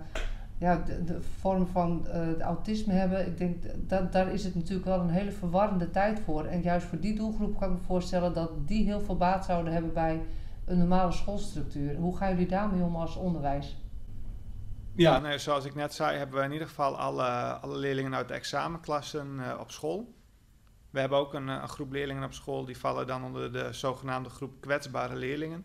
ja, 0.58 0.82
de, 1.06 1.20
vorm 1.38 1.66
van 1.66 2.06
eh, 2.06 2.40
autisme 2.40 2.92
hebben. 2.92 3.26
Ik 3.26 3.38
denk 3.38 3.56
dat 3.88 4.12
daar 4.12 4.32
is 4.32 4.44
het 4.44 4.54
natuurlijk 4.54 4.86
wel 4.86 5.00
een 5.00 5.10
hele 5.10 5.32
verwarrende 5.32 5.90
tijd 5.90 6.20
voor. 6.20 6.44
En 6.44 6.62
juist 6.62 6.86
voor 6.86 7.00
die 7.00 7.16
doelgroep 7.16 7.58
kan 7.58 7.72
ik 7.72 7.78
me 7.78 7.84
voorstellen 7.86 8.34
dat 8.34 8.50
die 8.68 8.84
heel 8.84 9.00
veel 9.00 9.16
baat 9.16 9.44
zouden 9.44 9.72
hebben 9.72 9.92
bij 9.92 10.20
een 10.64 10.78
normale 10.78 11.12
schoolstructuur. 11.12 11.96
Hoe 11.96 12.16
gaan 12.16 12.30
jullie 12.30 12.46
daarmee 12.46 12.82
om 12.82 12.96
als 12.96 13.16
onderwijs? 13.16 13.81
Ja, 14.94 15.18
nou, 15.18 15.38
zoals 15.38 15.64
ik 15.64 15.74
net 15.74 15.94
zei, 15.94 16.18
hebben 16.18 16.38
we 16.38 16.44
in 16.44 16.52
ieder 16.52 16.68
geval 16.68 16.98
alle, 16.98 17.28
alle 17.60 17.76
leerlingen 17.76 18.14
uit 18.14 18.28
de 18.28 18.34
examenklassen 18.34 19.40
eh, 19.40 19.58
op 19.60 19.70
school. 19.70 20.14
We 20.90 21.00
hebben 21.00 21.18
ook 21.18 21.34
een, 21.34 21.48
een, 21.48 21.68
groep 21.68 21.92
leerlingen 21.92 22.24
op 22.24 22.32
school 22.32 22.64
die 22.64 22.78
vallen 22.78 23.06
dan 23.06 23.24
onder 23.24 23.52
de 23.52 23.72
zogenaamde 23.72 24.28
groep 24.28 24.60
kwetsbare 24.60 25.14
leerlingen. 25.14 25.64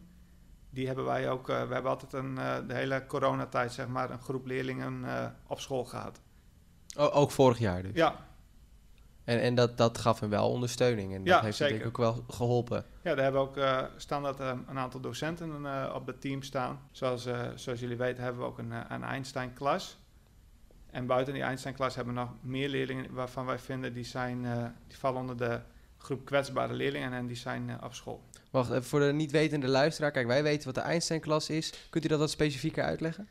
Die 0.70 0.88
hebben 0.88 1.06
wij 1.06 1.30
ook, 1.30 1.48
we 1.48 1.54
hebben 1.54 1.86
altijd 1.86 2.14
een, 2.14 2.36
de 2.68 2.74
hele 2.74 3.06
coronatijd 3.06 3.72
zeg 3.74 3.88
maar, 3.88 4.12
een 4.12 4.22
groep 4.22 4.46
leerlingen 4.46 5.06
op 5.48 5.60
school 5.60 5.86
gehad. 5.86 6.22
ook 6.96 7.32
vorig 7.32 7.58
jaar 7.58 7.82
dus? 7.82 7.92
Ja, 7.94 8.27
en, 9.28 9.42
en 9.42 9.56
dat, 9.56 9.78
dat 9.78 9.98
gaf 9.98 10.20
hem 10.20 10.30
wel 10.30 10.50
ondersteuning 10.50 11.14
en 11.14 11.24
dat 11.24 11.42
heeft 11.42 11.58
zeker. 11.58 11.74
denk 11.74 11.90
ik 11.90 12.00
ook 12.00 12.16
wel 12.16 12.24
geholpen. 12.30 12.86
Ja, 13.04 13.16
daar 13.16 13.24
hebben 13.24 13.42
we 13.42 13.48
ook 13.48 13.58
uh, 13.58 13.84
standaard 13.98 14.40
uh, 14.40 14.52
een 14.68 14.78
aantal 14.78 15.00
docenten 15.00 15.62
uh, 15.62 15.92
op 15.96 16.08
het 16.08 16.22
team 16.22 16.42
staan. 16.42 16.80
Zoals, 16.92 17.28
zoals 17.56 17.80
jullie 17.80 17.98
weten 17.98 18.24
hebben 18.24 18.42
we 18.42 18.48
ook 18.48 18.58
een, 18.58 18.72
een 18.90 19.04
Einstein-klas. 19.04 19.98
En 20.92 21.06
buiten 21.06 21.34
die 21.34 21.44
Einstein-klas 21.44 21.96
hebben 21.96 22.14
we 22.14 22.20
nog 22.20 22.30
meer 22.42 22.70
leerlingen 22.70 23.14
waarvan 23.14 23.46
wij 23.46 23.60
vinden 23.60 23.94
die, 23.94 24.06
zijn, 24.06 24.42
die 24.88 24.98
vallen 24.98 25.22
onder 25.22 25.38
de 25.38 25.60
groep 25.98 26.26
kwetsbare 26.26 26.74
leerlingen 26.74 27.14
en 27.14 27.28
die 27.28 27.36
zijn 27.36 27.84
op 27.84 27.94
school. 27.94 28.24
Wacht, 28.52 28.86
voor 28.88 29.00
de 29.00 29.06
niet 29.14 29.32
wetende 29.32 29.68
luisteraar, 29.68 30.12
kijk 30.12 30.28
wij 30.28 30.44
weten 30.44 30.66
wat 30.66 30.76
de 30.76 30.82
Einstein-klas 30.82 31.50
is. 31.50 31.74
Kunt 31.90 32.06
u 32.06 32.08
dat 32.08 32.20
wat 32.20 32.30
specifieker 32.30 32.84
uitleggen? 32.84 33.28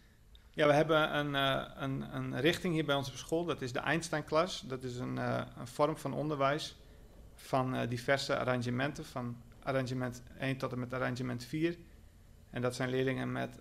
Ja, 0.57 0.67
we 0.67 0.73
hebben 0.73 1.17
een, 1.17 1.35
uh, 1.35 1.63
een, 1.77 2.15
een, 2.17 2.41
richting 2.41 2.75
hier 2.75 2.85
bij 2.85 2.95
ons 2.95 3.09
op 3.09 3.17
school. 3.17 3.45
Dat 3.45 3.63
is 3.63 3.73
de 3.73 3.79
Einstein-klas. 3.79 4.61
Dat 4.61 4.83
is 4.83 4.97
een, 4.97 5.17
uh, 5.17 5.43
een, 5.59 5.67
vorm 5.67 5.97
van 5.97 6.13
onderwijs 6.13 6.77
van 7.35 7.75
uh, 7.75 7.89
diverse 7.89 8.39
arrangementen. 8.39 9.05
Van 9.05 9.37
arrangement 9.63 10.23
1 10.39 10.57
tot 10.57 10.73
en 10.73 10.79
met 10.79 10.93
arrangement 10.93 11.45
4. 11.45 11.77
En 12.51 12.63
dat 12.63 12.75
zijn 12.75 12.89
leerlingen 12.89 13.33
met 13.33 13.59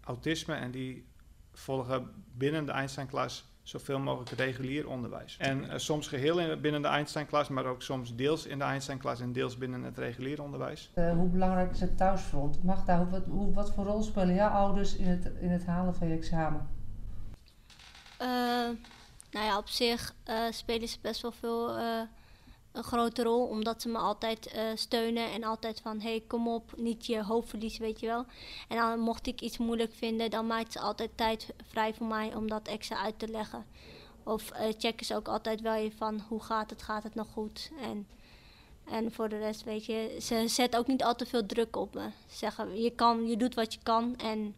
autisme. 0.00 0.54
En 0.54 0.70
die 0.70 1.06
volgen 1.52 2.24
binnen 2.32 2.66
de 2.66 2.72
Einstein-klas 2.72 3.44
zoveel 3.64 3.98
mogelijk 3.98 4.30
regulier 4.30 4.88
onderwijs. 4.88 5.36
En 5.38 5.64
uh, 5.64 5.72
soms 5.76 6.08
geheel 6.08 6.38
in, 6.38 6.60
binnen 6.60 6.82
de 6.82 6.88
Einstein-klas, 6.88 7.48
maar 7.48 7.64
ook 7.64 7.82
soms 7.82 8.14
deels 8.14 8.46
in 8.46 8.58
de 8.58 8.64
Einstein-klas 8.64 9.20
en 9.20 9.32
deels 9.32 9.58
binnen 9.58 9.82
het 9.82 9.98
regulier 9.98 10.42
onderwijs. 10.42 10.90
Uh, 10.94 11.12
hoe 11.12 11.28
belangrijk 11.28 11.70
is 11.70 11.80
het 11.80 11.96
thuisfront? 11.96 12.62
Magda, 12.62 12.98
hoe, 12.98 13.08
wat, 13.10 13.24
hoe, 13.28 13.54
wat 13.54 13.72
voor 13.74 13.84
rol 13.84 14.02
spelen 14.02 14.34
jouw 14.34 14.50
ouders 14.50 14.96
in 14.96 15.06
het, 15.06 15.32
in 15.40 15.50
het 15.50 15.66
halen 15.66 15.94
van 15.94 16.08
je 16.08 16.14
examen? 16.14 16.68
Uh, 18.20 18.28
nou 19.30 19.46
ja, 19.46 19.58
op 19.58 19.68
zich 19.68 20.14
spelen 20.50 20.88
ze 20.88 20.98
best 21.00 21.22
wel 21.22 21.32
veel 21.32 21.78
een 22.74 22.84
grote 22.84 23.22
rol, 23.22 23.46
omdat 23.46 23.82
ze 23.82 23.88
me 23.88 23.98
altijd 23.98 24.54
uh, 24.54 24.62
steunen 24.74 25.32
en 25.32 25.44
altijd 25.44 25.80
van 25.80 26.00
hey, 26.00 26.22
kom 26.26 26.48
op, 26.48 26.72
niet 26.76 27.06
je 27.06 27.22
hoofd 27.22 27.48
verliezen, 27.48 27.82
weet 27.82 28.00
je 28.00 28.06
wel. 28.06 28.24
En 28.68 28.76
dan 28.76 28.98
mocht 28.98 29.26
ik 29.26 29.40
iets 29.40 29.58
moeilijk 29.58 29.94
vinden, 29.94 30.30
dan 30.30 30.46
maakt 30.46 30.72
ze 30.72 30.80
altijd 30.80 31.10
tijd 31.14 31.54
vrij 31.68 31.94
voor 31.94 32.06
mij 32.06 32.34
om 32.34 32.48
dat 32.48 32.68
extra 32.68 32.96
uit 32.96 33.18
te 33.18 33.28
leggen. 33.28 33.66
Of 34.22 34.50
uh, 34.50 34.58
checken 34.78 35.06
ze 35.06 35.14
ook 35.14 35.28
altijd 35.28 35.60
wel 35.60 35.74
je 35.74 35.92
van 35.92 36.20
hoe 36.28 36.42
gaat 36.42 36.70
het, 36.70 36.82
gaat 36.82 37.02
het 37.02 37.14
nog 37.14 37.28
goed? 37.32 37.70
En, 37.80 38.08
en 38.84 39.12
voor 39.12 39.28
de 39.28 39.38
rest, 39.38 39.64
weet 39.64 39.86
je, 39.86 40.16
ze 40.20 40.48
zet 40.48 40.76
ook 40.76 40.86
niet 40.86 41.04
al 41.04 41.14
te 41.14 41.26
veel 41.26 41.46
druk 41.46 41.76
op 41.76 41.94
me. 41.94 42.08
Ze 42.26 42.36
zeggen, 42.36 42.82
je, 42.82 42.90
kan, 42.90 43.26
je 43.26 43.36
doet 43.36 43.54
wat 43.54 43.74
je 43.74 43.80
kan 43.82 44.16
en 44.16 44.54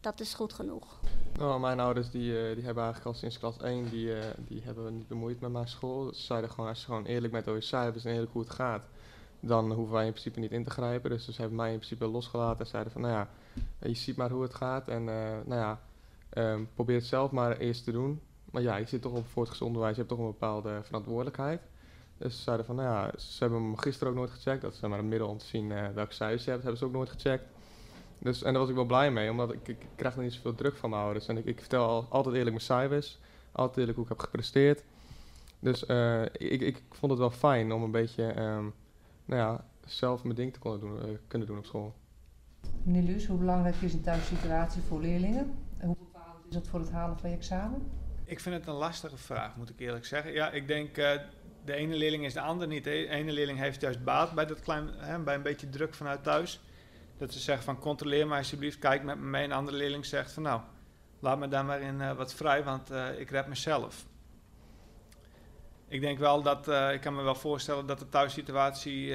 dat 0.00 0.20
is 0.20 0.34
goed 0.34 0.52
genoeg. 0.52 0.98
Nou, 1.38 1.60
mijn 1.60 1.80
ouders 1.80 2.10
die, 2.10 2.32
uh, 2.32 2.54
die 2.54 2.64
hebben 2.64 2.82
eigenlijk 2.82 3.04
al 3.04 3.14
sinds 3.14 3.38
klas 3.38 3.56
1, 3.56 3.88
die, 3.90 4.06
uh, 4.06 4.18
die 4.38 4.62
hebben 4.64 4.96
niet 4.96 5.08
bemoeid 5.08 5.40
met 5.40 5.52
mijn 5.52 5.68
school. 5.68 6.14
Ze 6.14 6.22
zeiden 6.22 6.50
gewoon, 6.50 6.68
als 6.68 6.80
je 6.80 6.84
gewoon 6.84 7.04
eerlijk 7.04 7.34
over 7.34 7.54
je 7.54 7.60
cijfers 7.60 8.04
en 8.04 8.12
eerlijk 8.12 8.32
hoe 8.32 8.42
het 8.42 8.50
gaat, 8.50 8.82
dan 9.40 9.72
hoeven 9.72 9.94
wij 9.94 10.04
in 10.04 10.10
principe 10.10 10.40
niet 10.40 10.52
in 10.52 10.64
te 10.64 10.70
grijpen. 10.70 11.10
Dus 11.10 11.24
ze 11.24 11.40
hebben 11.40 11.56
mij 11.56 11.70
in 11.72 11.76
principe 11.76 12.06
losgelaten 12.06 12.60
en 12.60 12.66
zeiden 12.66 12.92
van, 12.92 13.00
nou 13.00 13.12
ja, 13.14 13.28
je 13.78 13.94
ziet 13.94 14.16
maar 14.16 14.30
hoe 14.30 14.42
het 14.42 14.54
gaat 14.54 14.88
en 14.88 15.00
uh, 15.00 15.36
nou 15.44 15.60
ja, 15.60 15.80
um, 16.32 16.68
probeer 16.74 16.96
het 16.96 17.06
zelf 17.06 17.30
maar 17.30 17.56
eerst 17.56 17.84
te 17.84 17.92
doen. 17.92 18.20
Maar 18.50 18.62
ja, 18.62 18.76
je 18.76 18.86
zit 18.86 19.02
toch 19.02 19.12
op 19.12 19.26
voortgezet 19.26 19.66
onderwijs, 19.66 19.96
je 19.96 20.02
hebt 20.02 20.14
toch 20.14 20.24
een 20.24 20.32
bepaalde 20.32 20.80
verantwoordelijkheid. 20.82 21.60
Dus 22.16 22.36
ze 22.36 22.42
zeiden 22.42 22.66
van, 22.66 22.76
nou 22.76 22.88
ja, 22.88 23.18
ze 23.18 23.38
hebben 23.38 23.70
me 23.70 23.78
gisteren 23.78 24.12
ook 24.12 24.18
nooit 24.18 24.30
gecheckt. 24.30 24.62
Dat 24.62 24.72
is 24.72 24.80
maar 24.80 24.98
een 24.98 25.08
middel 25.08 25.28
om 25.28 25.38
te 25.38 25.46
zien 25.46 25.68
welke 25.94 26.14
cijfers 26.14 26.44
je 26.44 26.50
hebt, 26.50 26.62
hebben 26.62 26.80
ze 26.80 26.86
ook 26.86 26.92
nooit 26.92 27.10
gecheckt. 27.10 27.44
Dus, 28.18 28.42
en 28.42 28.52
daar 28.52 28.60
was 28.60 28.70
ik 28.70 28.74
wel 28.74 28.84
blij 28.84 29.10
mee, 29.10 29.30
omdat 29.30 29.52
ik, 29.52 29.68
ik, 29.68 29.82
ik 29.82 29.88
krijg 29.96 30.14
nog 30.14 30.24
niet 30.24 30.32
zoveel 30.32 30.54
druk 30.54 30.76
van 30.76 30.90
mijn 30.90 31.02
ouders. 31.02 31.26
En 31.26 31.36
ik, 31.36 31.44
ik 31.44 31.58
vertel 31.58 31.84
al, 31.86 32.06
altijd 32.08 32.34
eerlijk 32.34 32.54
mijn 32.54 32.66
cijfers, 32.66 33.18
altijd 33.52 33.76
eerlijk 33.76 33.96
hoe 33.96 34.04
ik 34.04 34.10
heb 34.10 34.20
gepresteerd. 34.20 34.84
Dus 35.60 35.88
uh, 35.88 36.22
ik, 36.22 36.60
ik 36.60 36.82
vond 36.90 37.12
het 37.12 37.20
wel 37.20 37.30
fijn 37.30 37.72
om 37.72 37.82
een 37.82 37.90
beetje 37.90 38.40
um, 38.40 38.74
nou 39.24 39.40
ja, 39.40 39.64
zelf 39.84 40.22
mijn 40.22 40.36
ding 40.36 40.52
te 40.52 40.58
kunnen 40.58 40.80
doen, 40.80 40.96
uh, 40.96 41.16
kunnen 41.28 41.48
doen 41.48 41.58
op 41.58 41.66
school. 41.66 41.94
Meneer 42.82 43.02
Luus, 43.02 43.26
hoe 43.26 43.38
belangrijk 43.38 43.74
is 43.80 43.92
een 43.92 44.02
thuissituatie 44.02 44.82
voor 44.82 45.00
leerlingen? 45.00 45.54
En 45.78 45.86
hoe 45.86 45.96
bepalend 45.96 46.46
is 46.48 46.54
het 46.54 46.68
voor 46.68 46.80
het 46.80 46.90
halen 46.90 47.18
van 47.18 47.30
je 47.30 47.36
examen? 47.36 47.90
Ik 48.24 48.40
vind 48.40 48.54
het 48.54 48.66
een 48.66 48.74
lastige 48.74 49.16
vraag, 49.16 49.56
moet 49.56 49.70
ik 49.70 49.80
eerlijk 49.80 50.04
zeggen. 50.04 50.32
Ja, 50.32 50.50
ik 50.50 50.66
denk, 50.66 50.96
uh, 50.96 51.10
de 51.64 51.72
ene 51.72 51.94
leerling 51.94 52.24
is 52.24 52.32
de 52.32 52.40
ander 52.40 52.66
niet. 52.66 52.84
De 52.84 53.08
ene 53.08 53.32
leerling 53.32 53.58
heeft 53.58 53.80
juist 53.80 54.04
baat 54.04 54.32
bij, 54.32 54.46
dat 54.46 54.60
klein, 54.60 54.88
hè, 54.96 55.18
bij 55.18 55.34
een 55.34 55.42
beetje 55.42 55.68
druk 55.68 55.94
vanuit 55.94 56.22
thuis. 56.22 56.60
Dat 57.18 57.32
ze 57.32 57.38
zeggen 57.38 57.64
van 57.64 57.78
controleer 57.78 58.26
me 58.26 58.36
alsjeblieft, 58.36 58.78
kijk 58.78 59.02
met 59.02 59.18
me 59.18 59.26
mee. 59.26 59.44
En 59.44 59.50
een 59.50 59.56
andere 59.56 59.76
leerling 59.76 60.06
zegt 60.06 60.32
van 60.32 60.42
nou, 60.42 60.60
laat 61.18 61.38
me 61.38 61.48
daar 61.48 61.64
maar 61.64 61.80
in 61.80 62.00
uh, 62.00 62.12
wat 62.12 62.34
vrij, 62.34 62.64
want 62.64 62.90
uh, 62.90 63.20
ik 63.20 63.30
red 63.30 63.46
mezelf. 63.46 64.06
Ik 65.88 66.00
denk 66.00 66.18
wel 66.18 66.42
dat, 66.42 66.68
uh, 66.68 66.92
ik 66.92 67.00
kan 67.00 67.14
me 67.14 67.22
wel 67.22 67.34
voorstellen 67.34 67.86
dat 67.86 67.98
de 67.98 68.08
thuissituatie 68.08 69.14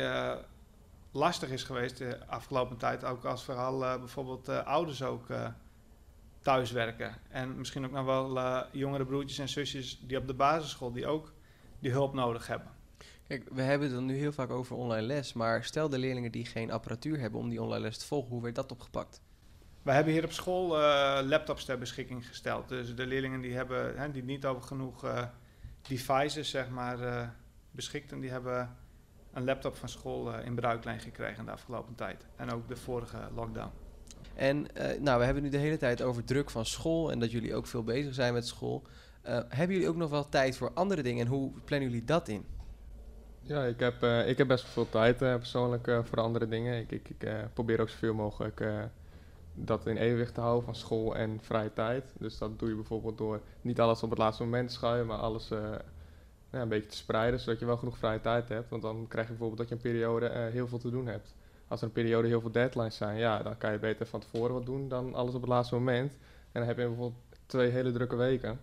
lastig 1.11 1.49
is 1.49 1.63
geweest 1.63 1.97
de 1.97 2.25
afgelopen 2.27 2.77
tijd. 2.77 3.05
Ook 3.05 3.25
als 3.25 3.43
vooral 3.43 3.79
bijvoorbeeld 3.79 4.49
ouders 4.49 5.03
ook 5.03 5.27
thuis 6.41 6.71
werken. 6.71 7.15
En 7.29 7.57
misschien 7.57 7.85
ook 7.85 7.91
nog 7.91 8.05
wel 8.05 8.65
jongere 8.71 9.05
broertjes 9.05 9.39
en 9.39 9.49
zusjes 9.49 9.99
die 10.01 10.17
op 10.17 10.27
de 10.27 10.33
basisschool 10.33 10.91
die 10.91 11.07
ook 11.07 11.33
die 11.79 11.91
hulp 11.91 12.13
nodig 12.13 12.47
hebben. 12.47 12.71
Kijk, 13.33 13.49
we 13.51 13.61
hebben 13.61 13.87
het 13.87 13.95
dan 13.95 14.05
nu 14.05 14.15
heel 14.15 14.31
vaak 14.31 14.49
over 14.49 14.75
online 14.75 15.07
les, 15.07 15.33
maar 15.33 15.63
stel 15.63 15.89
de 15.89 15.97
leerlingen 15.97 16.31
die 16.31 16.45
geen 16.45 16.71
apparatuur 16.71 17.19
hebben 17.19 17.39
om 17.39 17.49
die 17.49 17.61
online 17.61 17.81
les 17.81 17.97
te 17.97 18.05
volgen, 18.05 18.29
hoe 18.29 18.41
werd 18.41 18.55
dat 18.55 18.71
opgepakt? 18.71 19.21
Wij 19.81 19.95
hebben 19.95 20.13
hier 20.13 20.23
op 20.23 20.31
school 20.31 20.79
uh, 20.79 21.19
laptops 21.23 21.65
ter 21.65 21.77
beschikking 21.77 22.27
gesteld. 22.27 22.69
Dus 22.69 22.95
de 22.95 23.07
leerlingen 23.07 23.41
die, 23.41 23.53
hebben, 23.53 23.97
hè, 23.97 24.11
die 24.11 24.23
niet 24.23 24.45
over 24.45 24.63
genoeg 24.63 25.05
uh, 25.05 25.23
devices 25.81 26.49
zeg 26.49 26.69
maar, 26.69 26.99
uh, 26.99 27.27
beschikten, 27.71 28.19
die 28.19 28.29
hebben 28.29 28.75
een 29.33 29.43
laptop 29.43 29.75
van 29.75 29.89
school 29.89 30.39
in 30.39 30.55
bruiklijn 30.55 30.99
gekregen 30.99 31.45
de 31.45 31.51
afgelopen 31.51 31.95
tijd. 31.95 32.25
En 32.35 32.51
ook 32.51 32.67
de 32.67 32.75
vorige 32.75 33.17
lockdown. 33.35 33.71
En 34.35 34.67
nou, 34.99 35.19
we 35.19 35.25
hebben 35.25 35.43
nu 35.43 35.49
de 35.49 35.57
hele 35.57 35.77
tijd 35.77 36.01
over 36.01 36.23
druk 36.23 36.49
van 36.49 36.65
school 36.65 37.11
en 37.11 37.19
dat 37.19 37.31
jullie 37.31 37.55
ook 37.55 37.67
veel 37.67 37.83
bezig 37.83 38.13
zijn 38.13 38.33
met 38.33 38.47
school. 38.47 38.83
hebben 39.47 39.71
jullie 39.75 39.89
ook 39.89 39.95
nog 39.95 40.09
wel 40.09 40.29
tijd 40.29 40.57
voor 40.57 40.71
andere 40.73 41.03
dingen 41.03 41.25
en 41.25 41.31
hoe 41.31 41.51
plannen 41.65 41.89
jullie 41.89 42.05
dat 42.05 42.27
in? 42.27 42.53
Ja, 43.45 43.63
ik 43.63 43.79
heb, 43.79 44.03
uh, 44.03 44.29
ik 44.29 44.37
heb 44.37 44.47
best 44.47 44.65
veel 44.65 44.89
tijd 44.89 45.21
uh, 45.21 45.35
persoonlijk 45.35 45.87
uh, 45.87 45.99
voor 46.03 46.19
andere 46.19 46.47
dingen. 46.47 46.79
Ik, 46.79 46.91
ik, 46.91 47.09
ik 47.09 47.27
probeer 47.53 47.81
ook 47.81 47.89
zoveel 47.89 48.13
mogelijk 48.13 48.63
dat 49.53 49.87
in 49.87 49.97
evenwicht 49.97 50.33
te 50.33 50.41
houden 50.41 50.63
van 50.63 50.75
school 50.75 51.15
en 51.15 51.39
vrije 51.41 51.73
tijd. 51.73 52.13
Dus 52.19 52.37
dat 52.37 52.59
doe 52.59 52.69
je 52.69 52.75
bijvoorbeeld 52.75 53.17
door 53.17 53.41
niet 53.61 53.79
alles 53.79 54.03
op 54.03 54.09
het 54.09 54.19
laatste 54.19 54.43
moment 54.43 54.67
te 54.67 54.73
schuiven, 54.73 55.07
maar 55.07 55.17
alles 55.17 55.47
ja, 56.51 56.61
een 56.61 56.67
beetje 56.67 56.89
te 56.89 56.95
spreiden, 56.95 57.39
zodat 57.39 57.59
je 57.59 57.65
wel 57.65 57.77
genoeg 57.77 57.97
vrije 57.97 58.21
tijd 58.21 58.49
hebt. 58.49 58.69
Want 58.69 58.81
dan 58.81 59.05
krijg 59.07 59.27
je 59.27 59.33
bijvoorbeeld 59.33 59.59
dat 59.59 59.69
je 59.69 59.75
een 59.75 59.91
periode 59.91 60.49
heel 60.51 60.67
veel 60.67 60.79
te 60.79 60.89
doen 60.89 61.07
hebt. 61.07 61.33
Als 61.67 61.81
er 61.81 61.87
een 61.87 61.93
periode 61.93 62.27
heel 62.27 62.41
veel 62.41 62.51
deadlines 62.51 62.95
zijn, 62.95 63.17
ja, 63.17 63.43
dan 63.43 63.57
kan 63.57 63.71
je 63.71 63.79
beter 63.79 64.05
van 64.05 64.19
tevoren 64.19 64.53
wat 64.53 64.65
doen 64.65 64.87
dan 64.87 65.13
alles 65.13 65.33
op 65.33 65.41
het 65.41 65.49
laatste 65.49 65.75
moment. 65.75 66.11
En 66.51 66.59
dan 66.59 66.63
heb 66.63 66.77
je 66.77 66.87
bijvoorbeeld 66.87 67.21
twee 67.45 67.69
hele 67.69 67.91
drukke 67.91 68.15
weken. 68.15 68.59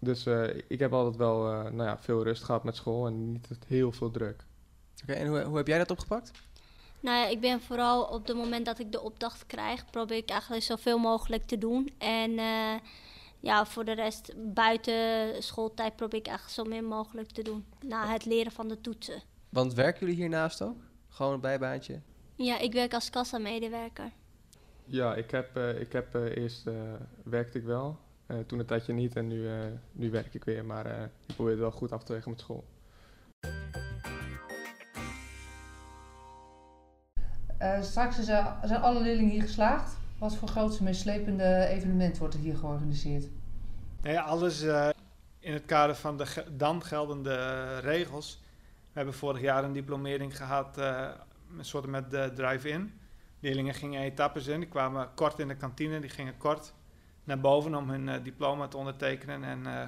Dus 0.00 0.26
uh, 0.26 0.48
ik 0.68 0.78
heb 0.78 0.92
altijd 0.92 1.16
wel 1.16 1.52
uh, 1.52 1.62
nou 1.62 1.88
ja, 1.88 1.98
veel 1.98 2.22
rust 2.22 2.42
gehad 2.42 2.64
met 2.64 2.76
school 2.76 3.06
en 3.06 3.32
niet 3.32 3.48
heel 3.66 3.92
veel 3.92 4.10
druk. 4.10 4.44
Oké, 5.02 5.12
okay, 5.12 5.22
en 5.22 5.28
hoe, 5.28 5.42
hoe 5.42 5.56
heb 5.56 5.66
jij 5.66 5.78
dat 5.78 5.90
opgepakt? 5.90 6.30
Nou 7.00 7.16
ja, 7.16 7.26
ik 7.26 7.40
ben 7.40 7.60
vooral 7.60 8.04
op 8.04 8.26
het 8.26 8.36
moment 8.36 8.66
dat 8.66 8.78
ik 8.78 8.92
de 8.92 9.00
opdracht 9.00 9.46
krijg, 9.46 9.90
probeer 9.90 10.16
ik 10.16 10.30
eigenlijk 10.30 10.62
zoveel 10.62 10.98
mogelijk 10.98 11.46
te 11.46 11.58
doen. 11.58 11.90
En 11.98 12.30
uh, 12.30 12.74
ja, 13.40 13.66
voor 13.66 13.84
de 13.84 13.92
rest 13.92 14.32
buiten 14.54 15.42
schooltijd 15.42 15.96
probeer 15.96 16.18
ik 16.18 16.26
eigenlijk 16.26 16.56
zo 16.56 16.64
min 16.64 16.84
mogelijk 16.84 17.30
te 17.30 17.42
doen. 17.42 17.64
Na 17.86 18.12
het 18.12 18.24
leren 18.24 18.52
van 18.52 18.68
de 18.68 18.80
toetsen. 18.80 19.22
Want 19.48 19.74
werken 19.74 20.00
jullie 20.00 20.14
hiernaast 20.14 20.62
ook? 20.62 20.76
Gewoon 21.08 21.32
een 21.32 21.40
bijbaantje? 21.40 22.00
Ja, 22.34 22.58
ik 22.58 22.72
werk 22.72 22.94
als 22.94 23.10
kassamedewerker. 23.10 24.10
Ja, 24.84 25.14
ik 25.14 25.30
heb, 25.30 25.56
ik 25.56 25.92
heb 25.92 26.14
eerst 26.14 26.64
werkte 27.24 27.58
ik 27.58 27.64
wel. 27.64 27.98
Uh, 28.30 28.38
toen 28.46 28.58
een 28.58 28.66
tijdje 28.66 28.92
niet 28.92 29.16
en 29.16 29.26
nu, 29.26 29.36
uh, 29.36 29.52
nu 29.92 30.10
werk 30.10 30.34
ik 30.34 30.44
weer, 30.44 30.64
maar 30.64 30.86
uh, 30.86 31.02
ik 31.26 31.34
probeer 31.34 31.52
het 31.52 31.60
wel 31.60 31.70
goed 31.70 31.92
af 31.92 32.04
te 32.04 32.12
wegen 32.12 32.30
met 32.30 32.40
school. 32.40 32.64
straks 37.80 38.18
is 38.18 38.24
zijn 38.24 38.80
alle 38.80 39.00
leerlingen 39.00 39.30
hier 39.30 39.42
geslaagd. 39.42 39.96
Wat 40.18 40.36
voor 40.36 40.48
grootste 40.48 40.82
meeslepende 40.82 41.66
evenement 41.66 42.18
wordt 42.18 42.34
er 42.34 42.40
hier 42.40 42.56
georganiseerd? 42.56 43.28
Nee, 44.02 44.20
alles 44.20 44.62
in 45.38 45.52
het 45.52 45.64
kader 45.64 45.94
van 45.94 46.16
de 46.16 46.26
ge 46.26 46.56
dan 46.56 46.82
geldende 46.82 47.78
regels. 47.78 48.42
We 48.64 48.92
hebben 48.92 49.14
vorig 49.14 49.40
jaar 49.40 49.64
een 49.64 49.72
diplomering 49.72 50.36
gehad, 50.36 50.76
een 50.76 51.64
soort 51.64 51.86
met 51.86 52.10
de 52.10 52.32
drive-in. 52.34 52.92
Leerlingen 53.40 53.74
gingen 53.74 54.02
etappes 54.02 54.46
in, 54.46 54.60
die 54.60 54.68
kwamen 54.68 55.08
kort 55.14 55.38
in 55.38 55.48
de 55.48 55.56
kantine, 55.56 56.00
die 56.00 56.10
gingen 56.10 56.36
kort 56.36 56.72
naar 57.30 57.40
boven 57.40 57.74
om 57.74 57.90
hun 57.90 58.08
uh, 58.08 58.14
diploma 58.22 58.68
te 58.68 58.76
ondertekenen 58.76 59.44
en 59.44 59.60
uh, 59.66 59.82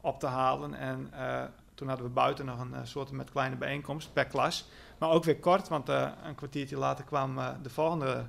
op 0.00 0.20
te 0.20 0.26
halen. 0.26 0.74
En 0.74 1.10
uh, 1.14 1.42
toen 1.74 1.88
hadden 1.88 2.06
we 2.06 2.12
buiten 2.12 2.46
nog 2.46 2.60
een 2.60 2.86
soort 2.86 3.10
met 3.10 3.30
kleine 3.30 3.56
bijeenkomst 3.56 4.12
per 4.12 4.26
klas. 4.26 4.68
Maar 4.98 5.10
ook 5.10 5.24
weer 5.24 5.38
kort, 5.38 5.68
want 5.68 5.88
een 5.88 6.34
kwartiertje 6.34 6.76
later 6.76 7.04
kwam 7.04 7.38
de 7.62 7.70
volgende 7.70 8.24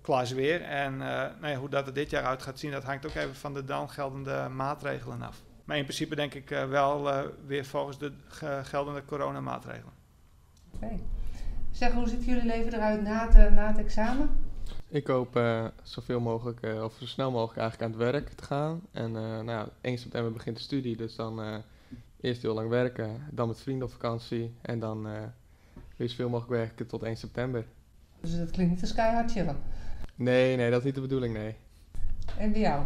klas 0.00 0.32
weer. 0.32 0.62
En 0.62 0.96
nou 0.96 1.46
ja, 1.46 1.54
hoe 1.54 1.68
dat 1.68 1.86
er 1.86 1.92
dit 1.94 2.10
jaar 2.10 2.24
uit 2.24 2.42
gaat 2.42 2.58
zien, 2.58 2.70
dat 2.70 2.84
hangt 2.84 3.06
ook 3.06 3.14
even 3.14 3.34
van 3.34 3.54
de 3.54 3.64
dan 3.64 3.90
geldende 3.90 4.48
maatregelen 4.48 5.22
af. 5.22 5.42
Maar 5.64 5.76
in 5.76 5.82
principe 5.82 6.14
denk 6.14 6.34
ik 6.34 6.48
wel 6.48 7.10
weer 7.46 7.64
volgens 7.64 7.98
de 7.98 8.12
geldende 8.62 9.04
coronamaatregelen. 9.04 9.92
Oké. 10.74 10.98
Zeg, 11.70 11.92
hoe 11.92 12.08
ziet 12.08 12.24
jullie 12.24 12.46
leven 12.46 12.74
eruit 12.74 13.02
na 13.02 13.48
na 13.50 13.66
het 13.66 13.78
examen? 13.78 14.47
Ik 14.90 15.06
hoop 15.06 15.36
uh, 15.36 15.66
zoveel 15.82 16.20
mogelijk, 16.20 16.66
uh, 16.66 16.82
of 16.82 16.96
zo 16.98 17.06
snel 17.06 17.30
mogelijk 17.30 17.58
eigenlijk 17.58 17.92
aan 17.92 18.00
het 18.00 18.10
werk 18.10 18.28
te 18.28 18.44
gaan. 18.44 18.80
En 18.92 19.08
uh, 19.08 19.20
nou 19.20 19.46
ja, 19.46 19.68
1 19.80 19.98
september 19.98 20.32
begint 20.32 20.56
de 20.56 20.62
studie, 20.62 20.96
dus 20.96 21.14
dan 21.14 21.62
eerst 22.20 22.42
heel 22.42 22.54
lang 22.54 22.68
werken, 22.68 23.26
dan 23.30 23.48
met 23.48 23.60
vrienden 23.60 23.86
op 23.86 23.92
vakantie 23.92 24.54
en 24.62 24.78
dan 24.78 25.02
weer 25.96 26.08
zoveel 26.08 26.28
mogelijk 26.28 26.60
werken 26.60 26.86
tot 26.86 27.02
1 27.02 27.16
september. 27.16 27.66
Dus 28.20 28.36
dat 28.36 28.50
klinkt 28.50 28.72
niet 28.72 28.82
als 28.82 28.94
keihard 28.94 29.30
chillen? 29.30 29.56
Nee, 30.14 30.56
nee, 30.56 30.70
dat 30.70 30.78
is 30.78 30.84
niet 30.84 30.94
de 30.94 31.00
bedoeling, 31.00 31.34
nee. 31.34 31.56
En 32.38 32.52
bij 32.52 32.60
jou? 32.60 32.84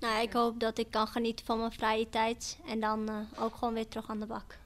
Nou, 0.00 0.22
ik 0.22 0.32
hoop 0.32 0.60
dat 0.60 0.78
ik 0.78 0.90
kan 0.90 1.06
genieten 1.06 1.46
van 1.46 1.58
mijn 1.58 1.72
vrije 1.72 2.08
tijd 2.08 2.58
en 2.66 2.80
dan 2.80 3.10
ook 3.38 3.54
gewoon 3.54 3.74
weer 3.74 3.88
terug 3.88 4.10
aan 4.10 4.20
de 4.20 4.26
bak. 4.26 4.58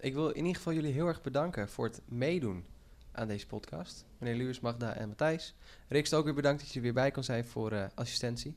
Ik 0.00 0.14
wil 0.14 0.28
in 0.28 0.36
ieder 0.36 0.56
geval 0.56 0.72
jullie 0.72 0.92
heel 0.92 1.06
erg 1.06 1.22
bedanken 1.22 1.68
voor 1.68 1.84
het 1.84 2.00
meedoen 2.04 2.64
aan 3.18 3.28
deze 3.28 3.46
podcast. 3.46 4.04
Meneer 4.18 4.36
Luurs, 4.36 4.60
Magda 4.60 4.94
en 4.94 5.08
Matthijs. 5.08 5.54
Riks, 5.88 6.14
ook 6.14 6.24
weer 6.24 6.34
bedankt 6.34 6.60
dat 6.60 6.68
je 6.68 6.76
er 6.76 6.82
weer 6.82 6.92
bij 6.92 7.10
kon 7.10 7.24
zijn 7.24 7.46
voor 7.46 7.72
uh, 7.72 7.84
assistentie. 7.94 8.56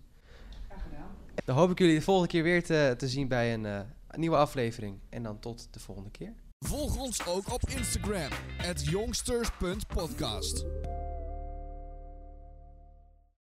Graag 0.67 0.83
gedaan. 0.83 1.09
Dan 1.45 1.55
hoop 1.55 1.71
ik 1.71 1.79
jullie 1.79 1.95
de 1.95 2.01
volgende 2.01 2.29
keer 2.29 2.43
weer 2.43 2.63
te, 2.63 2.93
te 2.97 3.07
zien 3.07 3.27
bij 3.27 3.53
een, 3.53 3.63
uh, 3.63 3.79
een 4.07 4.19
nieuwe 4.19 4.37
aflevering. 4.37 4.99
En 5.09 5.23
dan 5.23 5.39
tot 5.39 5.67
de 5.71 5.79
volgende 5.79 6.11
keer. 6.11 6.33
Volg 6.65 6.97
ons 6.97 7.25
ook 7.25 7.53
op 7.53 7.69
Instagram, 7.69 8.29
at 8.69 8.85
jongsters.podcast. 8.85 10.65